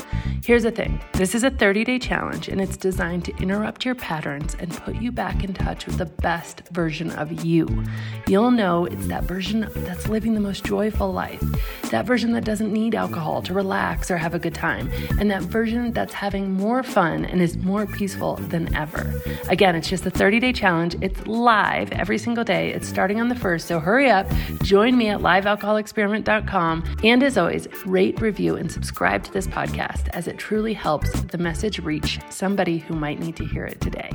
Here's 0.43 0.63
the 0.63 0.71
thing 0.71 0.99
this 1.13 1.35
is 1.35 1.43
a 1.43 1.51
30 1.51 1.83
day 1.83 1.99
challenge, 1.99 2.47
and 2.47 2.59
it's 2.59 2.75
designed 2.75 3.25
to 3.25 3.37
interrupt 3.37 3.85
your 3.85 3.95
patterns 3.95 4.55
and 4.59 4.71
put 4.71 4.95
you 4.95 5.11
back 5.11 5.43
in 5.43 5.53
touch 5.53 5.85
with 5.85 5.97
the 5.97 6.05
best 6.05 6.67
version 6.69 7.11
of 7.11 7.45
you. 7.45 7.83
You'll 8.27 8.51
know 8.51 8.85
it's 8.85 9.07
that 9.07 9.25
version 9.25 9.69
that's 9.75 10.07
living 10.07 10.33
the 10.33 10.39
most 10.39 10.63
joyful 10.63 11.11
life, 11.13 11.43
that 11.91 12.05
version 12.05 12.31
that 12.33 12.45
doesn't 12.45 12.73
need 12.73 12.95
alcohol 12.95 13.41
to 13.43 13.53
relax 13.53 14.09
or 14.09 14.17
have 14.17 14.33
a 14.33 14.39
good 14.39 14.55
time, 14.55 14.89
and 15.19 15.29
that 15.29 15.43
version 15.43 15.93
that's 15.93 16.13
having 16.13 16.51
more 16.51 16.83
fun 16.83 17.25
and 17.25 17.41
is 17.41 17.57
more 17.57 17.85
peaceful 17.85 18.37
than 18.49 18.73
ever. 18.75 19.13
Again, 19.49 19.75
it's 19.75 19.89
just 19.89 20.05
a 20.05 20.09
30 20.09 20.39
day 20.39 20.53
challenge. 20.53 20.95
It's 21.01 21.25
live 21.27 21.91
every 21.91 22.17
single 22.17 22.43
day. 22.43 22.71
It's 22.73 22.87
starting 22.87 23.19
on 23.21 23.29
the 23.29 23.35
1st, 23.35 23.61
so 23.61 23.79
hurry 23.79 24.09
up. 24.09 24.27
Join 24.63 24.97
me 24.97 25.09
at 25.09 25.19
livealcoholexperiment.com. 25.19 26.97
And 27.03 27.23
as 27.23 27.37
always, 27.37 27.67
rate, 27.85 28.19
review, 28.21 28.55
and 28.55 28.71
subscribe 28.71 29.23
to 29.23 29.31
this 29.31 29.47
podcast 29.47 30.09
as 30.09 30.27
it 30.27 30.37
truly 30.37 30.73
helps 30.73 31.11
the 31.21 31.37
message 31.37 31.79
reach 31.79 32.19
somebody 32.29 32.77
who 32.77 32.95
might 32.95 33.19
need 33.19 33.35
to 33.37 33.45
hear 33.45 33.65
it 33.65 33.79
today. 33.81 34.11